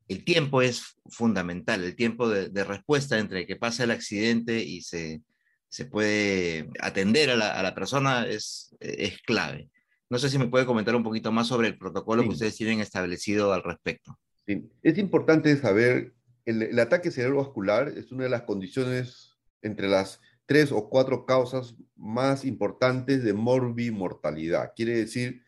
el 0.08 0.24
tiempo 0.24 0.62
es 0.62 0.96
fundamental, 1.06 1.84
el 1.84 1.94
tiempo 1.94 2.28
de, 2.28 2.64
respuesta 2.64 3.20
entre 3.20 3.46
que 3.46 3.54
pasa 3.54 3.84
el 3.84 3.92
accidente 3.92 4.64
y 4.64 4.80
se, 4.80 5.22
se 5.68 5.84
puede 5.84 6.68
atender 6.80 7.30
a 7.30 7.36
la, 7.36 7.52
a 7.52 7.62
la, 7.62 7.72
persona 7.72 8.26
es, 8.26 8.74
es 8.80 9.22
clave. 9.22 9.70
No 10.10 10.18
sé 10.18 10.28
si 10.28 10.38
me 10.38 10.48
puede 10.48 10.66
comentar 10.66 10.96
un 10.96 11.04
poquito 11.04 11.30
más 11.30 11.46
sobre 11.46 11.68
el 11.68 11.78
protocolo 11.78 12.24
que 12.24 12.30
ustedes 12.30 12.56
tienen 12.56 12.80
establecido 12.80 13.52
al 13.52 13.62
respecto. 13.62 14.18
Sí. 14.44 14.68
Es 14.82 14.98
importante 14.98 15.56
saber, 15.56 16.14
el, 16.48 16.78
ataque 16.78 17.10
cerebrovascular 17.10 17.88
es 17.88 18.10
una 18.10 18.24
de 18.24 18.30
las 18.30 18.42
condiciones 18.42 19.36
entre 19.60 19.86
las 19.86 20.20
tres 20.46 20.72
o 20.72 20.88
cuatro 20.88 21.26
causas 21.26 21.74
más 21.94 22.46
importantes 22.46 23.22
de 23.22 23.34
morbimortalidad. 23.34 24.72
Quiere 24.74 24.96
decir, 24.96 25.42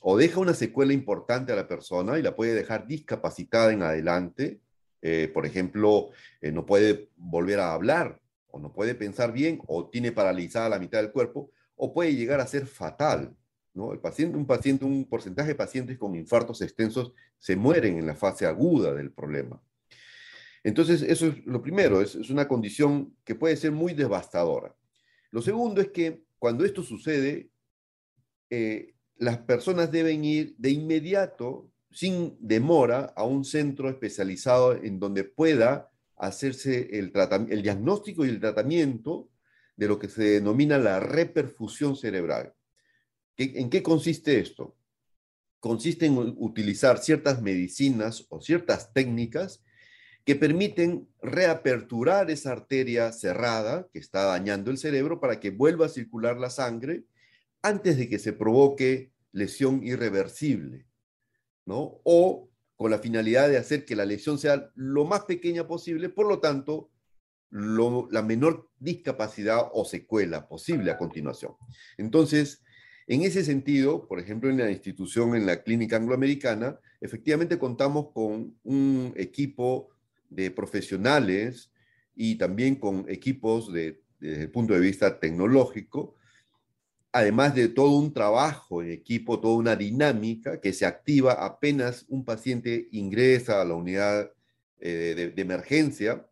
o 0.00 0.16
deja 0.16 0.40
una 0.40 0.54
secuela 0.54 0.94
importante 0.94 1.52
a 1.52 1.56
la 1.56 1.68
persona 1.68 2.18
y 2.18 2.22
la 2.22 2.34
puede 2.34 2.54
dejar 2.54 2.86
discapacitada 2.86 3.72
en 3.72 3.82
adelante. 3.82 4.60
Eh, 5.02 5.30
por 5.34 5.44
ejemplo, 5.44 6.10
eh, 6.40 6.50
no 6.50 6.64
puede 6.64 7.10
volver 7.16 7.60
a 7.60 7.74
hablar, 7.74 8.18
o 8.48 8.58
no 8.58 8.72
puede 8.72 8.94
pensar 8.94 9.32
bien, 9.32 9.60
o 9.66 9.90
tiene 9.90 10.12
paralizada 10.12 10.70
la 10.70 10.78
mitad 10.78 11.02
del 11.02 11.12
cuerpo, 11.12 11.50
o 11.76 11.92
puede 11.92 12.14
llegar 12.14 12.40
a 12.40 12.46
ser 12.46 12.66
fatal. 12.66 13.36
¿no? 13.74 13.88
Un 13.88 13.98
paciente, 14.46 14.84
un 14.86 15.04
porcentaje 15.04 15.48
de 15.48 15.54
pacientes 15.56 15.98
con 15.98 16.14
infartos 16.14 16.62
extensos 16.62 17.12
se 17.38 17.54
mueren 17.54 17.98
en 17.98 18.06
la 18.06 18.14
fase 18.14 18.46
aguda 18.46 18.94
del 18.94 19.12
problema. 19.12 19.60
Entonces, 20.64 21.02
eso 21.02 21.26
es 21.26 21.44
lo 21.44 21.60
primero, 21.60 22.00
es, 22.00 22.14
una 22.30 22.46
condición 22.46 23.16
que 23.24 23.34
puede 23.34 23.56
ser 23.56 23.72
muy 23.72 23.94
devastadora. 23.94 24.74
Lo 25.30 25.42
segundo 25.42 25.80
es 25.80 25.88
que 25.88 26.24
cuando 26.38 26.64
esto 26.64 26.82
sucede, 26.82 27.50
eh, 28.50 28.94
las 29.16 29.38
personas 29.38 29.90
deben 29.90 30.24
ir 30.24 30.54
de 30.58 30.70
inmediato, 30.70 31.70
sin 31.90 32.36
demora, 32.40 33.12
a 33.16 33.24
un 33.24 33.44
centro 33.44 33.88
especializado 33.88 34.74
en 34.74 34.98
donde 34.98 35.24
pueda 35.24 35.90
hacerse 36.16 36.98
el, 36.98 37.12
el 37.50 37.62
diagnóstico 37.62 38.24
y 38.24 38.28
el 38.28 38.40
tratamiento 38.40 39.30
de 39.76 39.88
lo 39.88 39.98
que 39.98 40.08
se 40.08 40.22
denomina 40.22 40.78
la 40.78 41.00
reperfusión 41.00 41.96
cerebral. 41.96 42.54
¿En 43.36 43.70
qué 43.70 43.82
consiste 43.82 44.38
esto? 44.38 44.76
Consiste 45.58 46.06
en 46.06 46.16
utilizar 46.16 46.98
ciertas 46.98 47.42
medicinas 47.42 48.26
o 48.28 48.40
ciertas 48.40 48.92
técnicas 48.92 49.62
que 50.24 50.36
permiten 50.36 51.08
reaperturar 51.20 52.30
esa 52.30 52.52
arteria 52.52 53.12
cerrada 53.12 53.88
que 53.92 53.98
está 53.98 54.24
dañando 54.24 54.70
el 54.70 54.78
cerebro 54.78 55.20
para 55.20 55.40
que 55.40 55.50
vuelva 55.50 55.86
a 55.86 55.90
circular 55.90 56.38
la 56.38 56.50
sangre 56.50 57.04
antes 57.62 57.96
de 57.96 58.08
que 58.08 58.18
se 58.18 58.32
provoque 58.32 59.12
lesión 59.32 59.82
irreversible, 59.84 60.86
¿no? 61.64 62.00
O 62.04 62.48
con 62.76 62.90
la 62.90 62.98
finalidad 62.98 63.48
de 63.48 63.58
hacer 63.58 63.84
que 63.84 63.96
la 63.96 64.04
lesión 64.04 64.38
sea 64.38 64.70
lo 64.74 65.04
más 65.04 65.24
pequeña 65.24 65.66
posible, 65.66 66.08
por 66.08 66.26
lo 66.26 66.40
tanto, 66.40 66.90
la 67.50 68.22
menor 68.22 68.68
discapacidad 68.78 69.70
o 69.72 69.84
secuela 69.84 70.48
posible 70.48 70.90
a 70.90 70.98
continuación. 70.98 71.52
Entonces, 71.98 72.62
en 73.06 73.22
ese 73.22 73.44
sentido, 73.44 74.08
por 74.08 74.18
ejemplo, 74.20 74.48
en 74.48 74.58
la 74.58 74.70
institución, 74.70 75.36
en 75.36 75.46
la 75.46 75.62
clínica 75.62 75.96
angloamericana, 75.96 76.78
efectivamente 77.00 77.58
contamos 77.58 78.10
con 78.12 78.56
un 78.62 79.12
equipo 79.16 79.91
de 80.34 80.50
profesionales 80.50 81.70
y 82.14 82.36
también 82.36 82.76
con 82.76 83.04
equipos 83.08 83.72
de, 83.72 84.02
desde 84.18 84.42
el 84.42 84.50
punto 84.50 84.74
de 84.74 84.80
vista 84.80 85.18
tecnológico, 85.18 86.16
además 87.12 87.54
de 87.54 87.68
todo 87.68 87.98
un 87.98 88.12
trabajo 88.12 88.82
en 88.82 88.90
equipo, 88.90 89.40
toda 89.40 89.56
una 89.56 89.76
dinámica 89.76 90.60
que 90.60 90.72
se 90.72 90.86
activa 90.86 91.44
apenas 91.44 92.06
un 92.08 92.24
paciente 92.24 92.88
ingresa 92.92 93.60
a 93.60 93.64
la 93.64 93.74
unidad 93.74 94.32
eh, 94.80 95.32
de, 95.34 95.42
emergencia. 95.42 96.26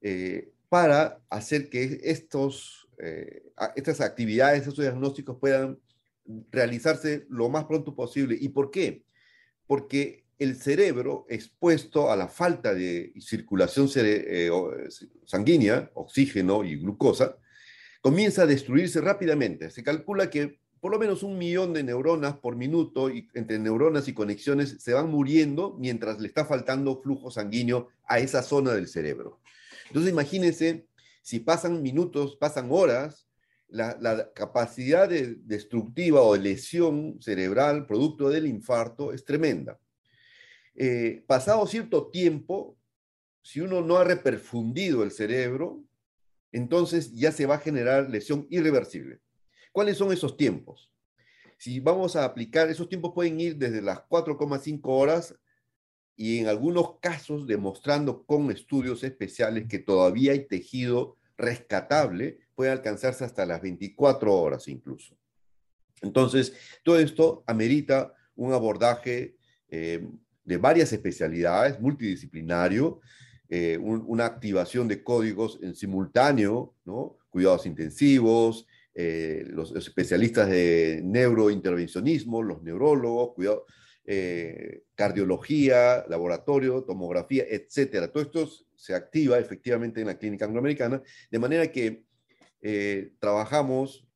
Eh, 0.00 0.52
para 0.68 1.20
hacer 1.30 1.68
que 1.68 2.00
estos, 2.04 2.88
eh, 2.98 3.44
estas 3.76 4.00
actividades, 4.00 4.60
estos 4.60 4.78
diagnósticos 4.84 5.38
puedan 5.38 5.78
realizarse 6.50 7.26
lo 7.28 7.48
más 7.48 7.64
pronto 7.64 7.94
posible. 7.94 8.36
¿Y 8.40 8.48
por 8.50 8.70
qué? 8.70 9.04
Porque 9.66 10.25
el 10.38 10.56
cerebro 10.56 11.26
expuesto 11.28 12.10
a 12.10 12.16
la 12.16 12.28
falta 12.28 12.74
de 12.74 13.12
circulación 13.20 13.88
eh, 13.96 14.50
sanguínea, 15.24 15.90
oxígeno 15.94 16.64
y 16.64 16.76
glucosa, 16.76 17.36
comienza 18.00 18.42
a 18.42 18.46
destruirse 18.46 19.00
rápidamente. 19.00 19.70
Se 19.70 19.82
calcula 19.82 20.30
que 20.30 20.58
por 20.80 20.92
lo 20.92 20.98
menos 20.98 21.22
un 21.22 21.38
millón 21.38 21.72
de 21.72 21.82
neuronas 21.82 22.36
por 22.36 22.54
minuto, 22.54 23.10
y 23.10 23.28
entre 23.34 23.58
neuronas 23.58 24.06
y 24.08 24.12
conexiones, 24.12 24.76
se 24.78 24.92
van 24.92 25.10
muriendo 25.10 25.74
mientras 25.78 26.20
le 26.20 26.28
está 26.28 26.44
faltando 26.44 27.02
flujo 27.02 27.30
sanguíneo 27.30 27.88
a 28.06 28.18
esa 28.18 28.42
zona 28.42 28.72
del 28.72 28.86
cerebro. 28.86 29.40
Entonces 29.88 30.12
imagínense, 30.12 30.86
si 31.22 31.40
pasan 31.40 31.82
minutos, 31.82 32.36
pasan 32.36 32.68
horas, 32.70 33.26
la, 33.68 34.30
capacidad 34.32 35.08
destructiva 35.08 36.22
o 36.22 36.34
de 36.34 36.40
lesión 36.40 37.18
cerebral 37.20 37.86
producto 37.86 38.30
del 38.30 38.46
infarto 38.46 39.12
es 39.12 39.24
tremenda. 39.24 39.80
Eh, 40.76 41.24
pasado 41.26 41.66
cierto 41.66 42.08
tiempo, 42.08 42.76
si 43.42 43.60
uno 43.60 43.80
no 43.80 43.96
ha 43.96 44.04
reperfundido 44.04 45.02
el 45.02 45.10
cerebro, 45.10 45.82
entonces 46.52 47.14
ya 47.14 47.32
se 47.32 47.46
va 47.46 47.56
a 47.56 47.60
generar 47.60 48.10
lesión 48.10 48.46
irreversible. 48.50 49.20
¿Cuáles 49.72 49.96
son 49.96 50.12
esos 50.12 50.36
tiempos? 50.36 50.90
Si 51.58 51.80
vamos 51.80 52.16
a 52.16 52.24
aplicar, 52.24 52.68
esos 52.68 52.88
tiempos 52.88 53.12
pueden 53.14 53.40
ir 53.40 53.56
desde 53.56 53.80
las 53.80 54.00
4,5 54.08 54.80
horas 54.84 55.34
y 56.14 56.38
en 56.38 56.48
algunos 56.48 56.98
casos 57.00 57.46
demostrando 57.46 58.24
con 58.24 58.50
estudios 58.50 59.02
especiales 59.04 59.66
que 59.68 59.78
todavía 59.78 60.32
hay 60.32 60.46
tejido 60.46 61.16
rescatable, 61.36 62.38
puede 62.54 62.70
alcanzarse 62.70 63.24
hasta 63.24 63.46
las 63.46 63.62
24 63.62 64.34
horas 64.34 64.68
incluso. 64.68 65.16
Entonces, 66.02 66.54
todo 66.82 66.98
esto 66.98 67.44
amerita 67.46 68.14
un 68.34 68.52
abordaje 68.52 69.36
eh, 69.68 70.06
de 70.46 70.56
varias 70.56 70.92
especialidades, 70.92 71.78
multidisciplinario, 71.80 73.00
eh, 73.48 73.78
una 73.78 74.26
activación 74.26 74.88
de 74.88 75.02
códigos 75.02 75.58
en 75.62 75.74
simultáneo, 75.74 76.74
¿no? 76.84 77.18
cuidados 77.30 77.66
intensivos, 77.66 78.66
eh, 78.94 79.44
los, 79.48 79.74
especialistas 79.76 80.48
de 80.48 81.00
neurointervencionismo, 81.04 82.42
los 82.42 82.62
neurólogos, 82.62 83.34
cuidado, 83.34 83.66
eh, 84.04 84.84
cardiología, 84.94 86.04
laboratorio, 86.08 86.84
tomografía, 86.84 87.44
etcétera. 87.48 88.10
Todo 88.10 88.22
esto 88.22 88.48
se 88.74 88.94
activa 88.94 89.38
efectivamente 89.38 90.00
en 90.00 90.06
la 90.06 90.18
clínica 90.18 90.44
angloamericana, 90.46 91.02
de 91.30 91.38
manera 91.38 91.70
que 91.70 92.04
trabajamos 93.20 94.08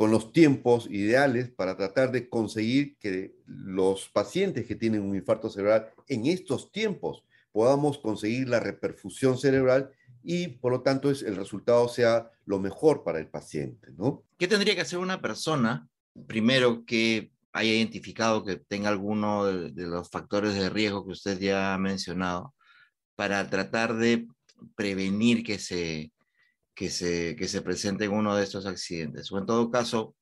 con 0.00 0.10
los 0.10 0.32
tiempos 0.32 0.86
ideales 0.90 1.50
para 1.50 1.76
tratar 1.76 2.10
de 2.10 2.26
conseguir 2.30 2.96
que 2.96 3.34
los 3.44 4.08
pacientes 4.08 4.66
que 4.66 4.74
tienen 4.74 5.02
un 5.02 5.14
infarto 5.14 5.50
cerebral 5.50 5.90
en 6.08 6.24
estos 6.24 6.72
tiempos 6.72 7.22
podamos 7.52 7.98
conseguir 7.98 8.48
la 8.48 8.60
reperfusión 8.60 9.36
cerebral 9.36 9.90
y 10.22 10.48
por 10.48 10.72
lo 10.72 10.80
tanto 10.80 11.10
el 11.10 11.36
resultado 11.36 11.86
sea 11.86 12.30
lo 12.46 12.58
mejor 12.58 13.04
para 13.04 13.18
el 13.18 13.26
paciente, 13.26 13.88
¿no? 13.98 14.22
¿Qué 14.38 14.48
tendría 14.48 14.74
que 14.74 14.80
hacer 14.80 14.98
una 14.98 15.20
persona, 15.20 15.86
primero, 16.26 16.86
que 16.86 17.30
haya 17.52 17.74
identificado 17.74 18.42
que 18.42 18.56
tenga 18.56 18.88
alguno 18.88 19.44
de, 19.44 19.86
los 19.86 20.08
factores 20.08 20.54
de 20.54 20.70
riesgo 20.70 21.04
que 21.04 21.12
usted 21.12 21.38
ya 21.38 21.74
ha 21.74 21.78
mencionado, 21.78 22.54
para 23.16 23.50
tratar 23.50 23.94
de 23.96 24.28
prevenir 24.74 25.44
que 25.44 25.58
se, 25.58 26.10
que 26.80 26.88
se, 26.88 27.36
que 27.36 27.46
se 27.46 27.60
presente 27.60 28.08
uno 28.08 28.34
de 28.34 28.42
estos 28.42 28.64
accidentes? 28.64 29.30
O 29.30 29.36
en 29.36 29.44
todo 29.44 29.70
caso, 29.70 30.14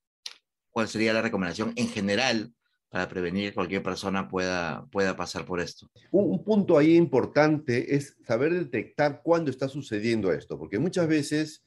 ¿cuál 0.70 0.88
sería 0.88 1.12
la 1.12 1.22
recomendación 1.22 1.72
en 1.76 1.86
general 1.86 2.52
para 2.88 3.08
prevenir 3.08 3.50
que 3.50 3.54
cualquier 3.54 3.84
persona 3.84 4.28
pueda, 4.28 4.84
pueda 4.90 5.14
pasar 5.14 5.44
por 5.44 5.60
esto. 5.60 5.88
Un, 6.10 6.42
punto 6.42 6.76
ahí 6.76 6.96
importante 6.96 7.94
es 7.94 8.16
saber 8.26 8.52
detectar 8.52 9.20
cuándo 9.22 9.52
está 9.52 9.68
sucediendo 9.68 10.32
esto, 10.32 10.58
porque 10.58 10.80
muchas 10.80 11.06
veces 11.06 11.62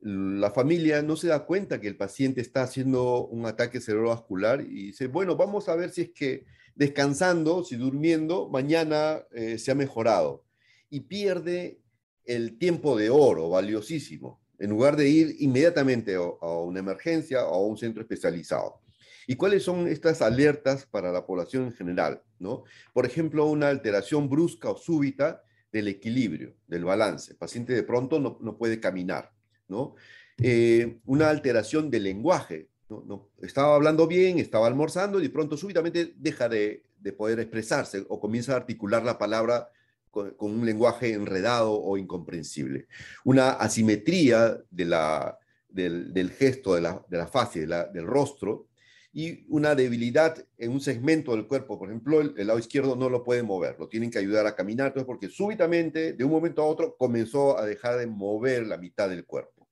la 0.00 0.50
familia 0.50 1.00
no 1.00 1.16
se 1.16 1.28
da 1.28 1.46
cuenta 1.46 1.80
que 1.80 1.88
el 1.88 1.96
paciente 1.96 2.42
está 2.42 2.64
haciendo 2.64 3.24
un 3.26 3.46
ataque 3.46 3.80
cerebrovascular 3.80 4.60
y 4.60 4.88
dice, 4.88 5.06
bueno, 5.06 5.36
vamos 5.36 5.70
a 5.70 5.76
ver 5.76 5.90
si 5.90 6.02
es 6.02 6.10
que 6.10 6.44
descansando, 6.74 7.64
si 7.64 7.76
durmiendo, 7.76 8.50
mañana 8.50 9.22
eh, 9.32 9.56
se 9.58 9.70
ha 9.70 9.74
mejorado. 9.74 10.44
Y 10.90 11.00
pierde 11.00 11.78
el 12.24 12.58
tiempo 12.58 12.96
de 12.96 13.10
oro, 13.10 13.50
valiosísimo, 13.50 14.40
en 14.58 14.70
lugar 14.70 14.96
de 14.96 15.08
ir 15.08 15.36
inmediatamente 15.40 16.14
a 16.14 16.48
una 16.48 16.80
emergencia 16.80 17.46
o 17.46 17.54
a 17.54 17.66
un 17.66 17.76
centro 17.76 18.02
especializado. 18.02 18.80
¿Y 19.26 19.36
cuáles 19.36 19.62
son 19.62 19.88
estas 19.88 20.22
alertas 20.22 20.86
para 20.86 21.12
la 21.12 21.26
población 21.26 21.64
en 21.64 21.72
general? 21.72 22.22
¿no? 22.38 22.64
Por 22.92 23.06
ejemplo, 23.06 23.46
una 23.46 23.68
alteración 23.68 24.28
brusca 24.28 24.70
o 24.70 24.76
súbita 24.76 25.42
del 25.72 25.88
equilibrio, 25.88 26.54
del 26.66 26.84
balance. 26.84 27.32
El 27.32 27.38
paciente 27.38 27.72
de 27.72 27.82
pronto 27.82 28.20
no, 28.20 28.58
puede 28.58 28.80
caminar. 28.80 29.32
¿no? 29.68 29.94
Eh, 30.38 30.98
una 31.06 31.30
alteración 31.30 31.90
del 31.90 32.04
lenguaje. 32.04 32.68
¿no? 32.88 33.30
estaba 33.42 33.74
hablando 33.74 34.06
bien, 34.06 34.38
estaba 34.38 34.66
almorzando 34.66 35.18
y 35.18 35.24
de 35.24 35.30
pronto 35.30 35.56
súbitamente 35.56 36.14
deja 36.16 36.48
de, 36.48 36.84
poder 37.18 37.38
expresarse 37.38 38.04
o 38.08 38.18
comienza 38.18 38.54
a 38.54 38.56
articular 38.56 39.04
la 39.04 39.18
palabra 39.18 39.68
con, 40.14 40.34
un 40.38 40.64
lenguaje 40.64 41.12
enredado 41.12 41.74
o 41.74 41.98
incomprensible. 41.98 42.86
Una 43.24 43.50
asimetría 43.50 44.56
del, 44.70 46.30
gesto, 46.30 46.74
de 46.74 46.80
la, 46.80 47.04
de 47.08 47.26
fase, 47.26 47.66
del 47.66 48.06
rostro, 48.06 48.68
y 49.16 49.46
una 49.48 49.76
debilidad 49.76 50.44
en 50.58 50.72
un 50.72 50.80
segmento 50.80 51.32
del 51.32 51.46
cuerpo. 51.46 51.78
Por 51.78 51.88
ejemplo, 51.88 52.20
el, 52.20 52.46
lado 52.46 52.58
izquierdo 52.58 52.96
no 52.96 53.08
lo 53.08 53.22
puede 53.22 53.44
mover, 53.44 53.76
lo 53.78 53.88
tienen 53.88 54.10
que 54.10 54.18
ayudar 54.18 54.46
a 54.46 54.56
caminar, 54.56 54.88
entonces, 54.88 55.06
porque 55.06 55.28
súbitamente, 55.28 56.14
de 56.14 56.24
un 56.24 56.32
momento 56.32 56.62
a 56.62 56.66
otro, 56.66 56.96
comenzó 56.96 57.56
a 57.56 57.64
dejar 57.64 57.98
de 57.98 58.08
mover 58.08 58.66
la 58.66 58.76
mitad 58.76 59.08
del 59.08 59.24
cuerpo. 59.24 59.68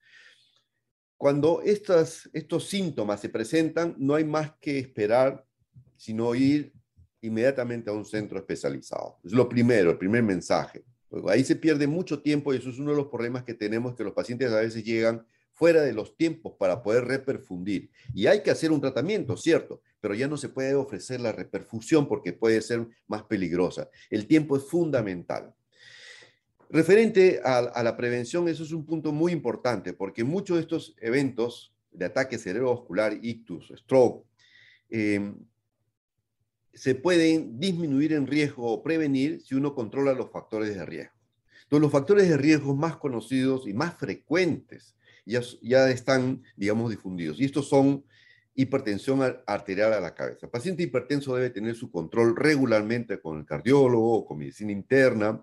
Cuando 1.17 1.61
estos 1.63 2.29
síntomas 2.69 3.21
se 3.21 3.29
presentan, 3.29 3.97
no 3.99 4.15
hay 4.15 4.25
más 4.25 4.53
que 4.61 4.79
esperar, 4.79 5.45
sino 5.97 6.35
ir 6.35 6.73
inmediatamente 7.23 7.89
a 7.89 7.93
un 7.93 8.05
centro 8.05 8.39
especializado. 8.39 9.19
Es 9.25 9.33
lo 9.33 9.49
primero, 9.49 9.91
el 9.91 9.99
primer 9.99 10.23
mensaje. 10.23 10.85
ahí 11.29 11.45
se 11.45 11.57
pierde 11.57 11.87
mucho 11.87 12.21
tiempo 12.21 12.53
y 12.53 12.59
eso 12.59 12.71
es 12.71 12.79
uno 12.79 12.91
de 12.91 12.97
los 12.97 13.07
problemas 13.07 13.45
que 13.45 13.55
tenemos, 13.55 13.95
que 13.95 14.05
los 14.05 14.13
pacientes 14.13 14.51
a 14.53 14.61
veces 14.61 14.85
llegan 14.85 15.25
fuera 15.53 15.83
de 15.83 15.93
los 15.93 16.17
tiempos 16.17 16.55
para 16.59 16.83
poder 16.83 17.05
reperfundir. 17.05 17.91
Y 18.15 18.27
hay 18.27 18.43
que 18.43 18.51
hacer 18.51 18.73
un 18.73 18.81
tratamiento, 18.81 19.37
cierto, 19.37 19.83
pero 20.01 20.15
ya 20.15 20.27
no 20.27 20.37
se 20.37 20.49
puede 20.49 20.75
ofrecer 20.75 21.21
la 21.21 21.33
reperfusión 21.33 22.09
porque 22.09 22.33
puede 22.33 22.61
ser 22.63 22.87
más 23.07 23.23
peligrosa. 23.25 23.89
El 24.11 24.27
tiempo 24.27 24.57
es 24.57 24.65
fundamental. 24.65 25.55
Referente 26.69 27.41
a, 27.45 27.83
la 27.83 27.97
prevención, 27.99 28.49
eso 28.49 28.65
es 28.65 28.73
un 28.73 28.87
punto 28.87 29.13
muy 29.13 29.31
importante 29.31 29.93
porque 29.93 30.25
muchos 30.25 30.57
de 30.57 30.63
estos 30.63 30.97
eventos 30.99 31.75
de 31.91 32.07
ataque 32.07 32.39
cerebrovascular, 32.39 33.19
ictus, 33.21 33.71
stroke, 33.77 34.27
em, 34.89 35.37
se 36.75 36.95
pueden 36.95 37.59
disminuir 37.59 38.13
en 38.13 38.27
riesgo 38.27 38.67
o 38.67 38.83
prevenir 38.83 39.41
si 39.43 39.55
uno 39.55 39.75
controla 39.75 40.13
los 40.13 40.31
factores 40.31 40.75
de 40.75 40.85
riesgo. 40.85 41.15
Los 41.71 41.91
factores 41.91 42.29
de 42.29 42.37
riesgo 42.37 42.75
más 42.75 42.97
conocidos 42.99 43.67
y 43.67 43.73
más 43.73 43.95
frecuentes 43.95 44.95
ya, 45.25 45.91
están, 45.91 46.43
digamos, 46.57 46.91
difundidos. 46.91 47.41
Y 47.41 47.45
estos 47.45 47.69
son 47.69 48.05
hipertensión 48.55 49.21
arterial 49.47 49.95
a 49.95 50.01
la 50.01 50.15
cabeza. 50.15 50.47
El 50.47 50.51
paciente 50.51 50.83
hipertenso 50.83 51.35
debe 51.35 51.49
tener 51.49 51.75
su 51.75 51.91
control 51.91 52.37
regularmente 52.37 53.21
con 53.21 53.39
el 53.39 53.47
cardiólogo 53.47 54.19
o 54.19 54.27
con 54.27 54.39
medicina 54.39 54.73
interna, 54.73 55.43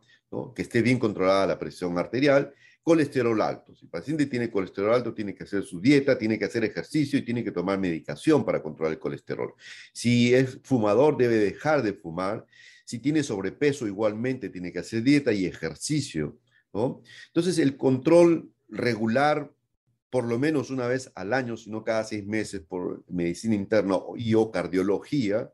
que 0.56 0.62
esté 0.62 0.84
bien 0.84 1.00
controlada 1.00 1.48
la 1.48 1.58
presión 1.58 1.98
arterial, 1.98 2.54
colesterol 2.90 3.40
alto. 3.40 3.76
Si 3.76 3.86
el 3.86 3.92
paciente 3.92 4.26
tiene 4.26 4.50
colesterol 4.50 4.96
alto, 4.96 5.14
tiene 5.14 5.36
que 5.36 5.44
hacer 5.44 5.62
su 5.62 5.80
dieta, 5.80 6.18
tiene 6.18 6.40
que 6.40 6.46
hacer 6.46 6.64
ejercicio 6.64 7.20
y 7.20 7.22
tiene 7.22 7.44
que 7.44 7.52
tomar 7.52 7.78
medicación 7.78 8.44
para 8.44 8.64
controlar 8.64 8.94
el 8.94 9.00
colesterol. 9.00 9.54
Si 9.94 10.34
es 10.34 10.60
fumador, 10.64 11.16
debe 11.16 11.36
dejar 11.36 11.84
de 11.84 11.94
fumar. 11.94 12.48
Si 12.86 12.98
tiene 12.98 13.22
sobrepeso, 13.22 13.86
igualmente 13.86 14.50
tiene 14.50 14.72
que 14.72 14.80
hacer 14.80 15.04
dieta 15.04 15.32
y 15.32 15.46
ejercicio. 15.46 16.40
Entonces, 17.28 17.60
el 17.60 17.78
control 17.78 18.52
regular 18.70 19.52
por 20.10 20.24
lo 20.24 20.40
menos 20.40 20.72
una 20.72 20.88
vez 20.88 21.12
al 21.14 21.32
año, 21.32 21.58
si 21.58 21.70
no 21.70 21.84
cada 21.84 22.04
seis 22.04 22.26
meses, 22.26 22.62
por 22.62 23.04
medicina 23.08 23.54
interna 23.54 24.00
y 24.18 24.34
o 24.34 24.50
cardiología, 24.50 25.52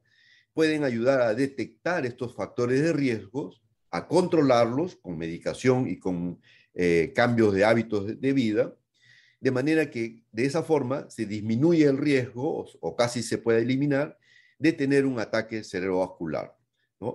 pueden 0.54 0.86
ayudar 0.86 1.20
a 1.20 1.34
detectar 1.34 2.06
estos 2.06 2.34
factores 2.34 2.82
de 2.82 2.94
riesgos, 2.94 3.62
a 3.92 4.08
controlarlos 4.08 4.96
con 4.96 5.18
medicación 5.18 5.90
y 5.90 6.00
con 6.00 6.40
eh, 6.76 7.14
cambios 7.16 7.54
de 7.54 7.66
hábitos 7.66 8.20
de, 8.20 8.34
vida, 8.34 8.76
de 9.40 9.52
manera 9.52 9.90
que 9.90 10.24
de 10.32 10.46
esa 10.46 10.62
forma 10.62 11.10
se 11.10 11.26
disminuye 11.26 11.86
el 11.86 11.98
riesgo, 11.98 12.66
o, 12.82 12.96
casi 12.96 13.24
se 13.24 13.38
puede 13.38 13.62
eliminar, 13.62 14.18
de 14.60 14.74
tener 14.74 15.06
un 15.06 15.20
ataque 15.20 15.64
cerebrovascular. 15.64 16.56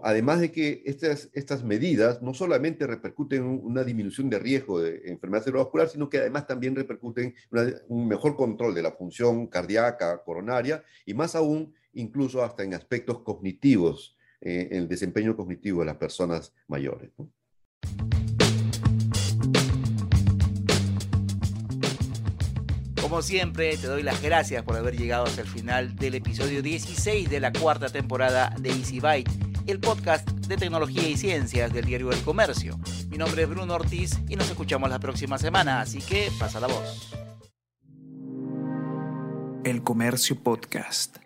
Además 0.03 0.41
de 0.41 0.53
que 0.53 0.83
estas, 0.87 1.31
estas 1.33 1.65
medidas 1.65 2.23
no 2.23 2.33
solamente 2.33 2.87
repercuten 2.87 3.43
en 3.43 3.61
una 3.65 3.83
disminución 3.83 4.31
de 4.31 4.39
riesgo 4.39 4.81
de 4.81 5.03
enfermedad 5.07 5.43
cerebrovascular, 5.43 5.89
sino 5.89 6.09
que 6.09 6.19
además 6.19 6.47
también 6.47 6.77
repercuten 6.77 7.35
en 7.53 7.75
un 7.89 8.07
mejor 8.07 8.37
control 8.37 8.75
de 8.75 8.83
la 8.83 8.93
función 8.93 9.47
cardíaca, 9.47 10.23
coronaria 10.23 10.85
y 11.07 11.15
más 11.15 11.35
aún 11.35 11.75
incluso 11.93 12.43
hasta 12.43 12.63
en 12.63 12.75
aspectos 12.75 13.21
cognitivos, 13.21 14.17
eh, 14.41 14.69
en 14.71 14.79
el 14.79 14.89
desempeño 14.89 15.37
cognitivo 15.37 15.81
de 15.81 15.87
las 15.87 15.97
personas 15.97 16.55
mayores. 16.67 17.11
Como 23.11 23.23
siempre, 23.23 23.77
te 23.77 23.89
doy 23.89 24.05
las 24.05 24.23
gracias 24.23 24.63
por 24.63 24.77
haber 24.77 24.97
llegado 24.97 25.25
hasta 25.25 25.41
el 25.41 25.49
final 25.49 25.97
del 25.97 26.15
episodio 26.15 26.63
16 26.63 27.29
de 27.29 27.41
la 27.41 27.53
cuarta 27.53 27.89
temporada 27.89 28.55
de 28.61 28.71
Easy 28.71 29.01
Byte, 29.01 29.29
el 29.67 29.81
podcast 29.81 30.29
de 30.31 30.57
tecnología 30.57 31.09
y 31.09 31.17
ciencias 31.17 31.73
del 31.73 31.87
diario 31.87 32.13
El 32.13 32.23
Comercio. 32.23 32.79
Mi 33.09 33.19
nombre 33.19 33.43
es 33.43 33.49
Bruno 33.49 33.75
Ortiz 33.75 34.17
y 34.29 34.37
nos 34.37 34.49
escuchamos 34.49 34.89
la 34.91 35.01
próxima 35.01 35.39
semana, 35.39 35.81
así 35.81 35.99
que 35.99 36.31
pasa 36.39 36.61
la 36.61 36.69
voz. 36.69 37.13
El 39.65 39.83
Comercio 39.83 40.41
Podcast. 40.41 41.17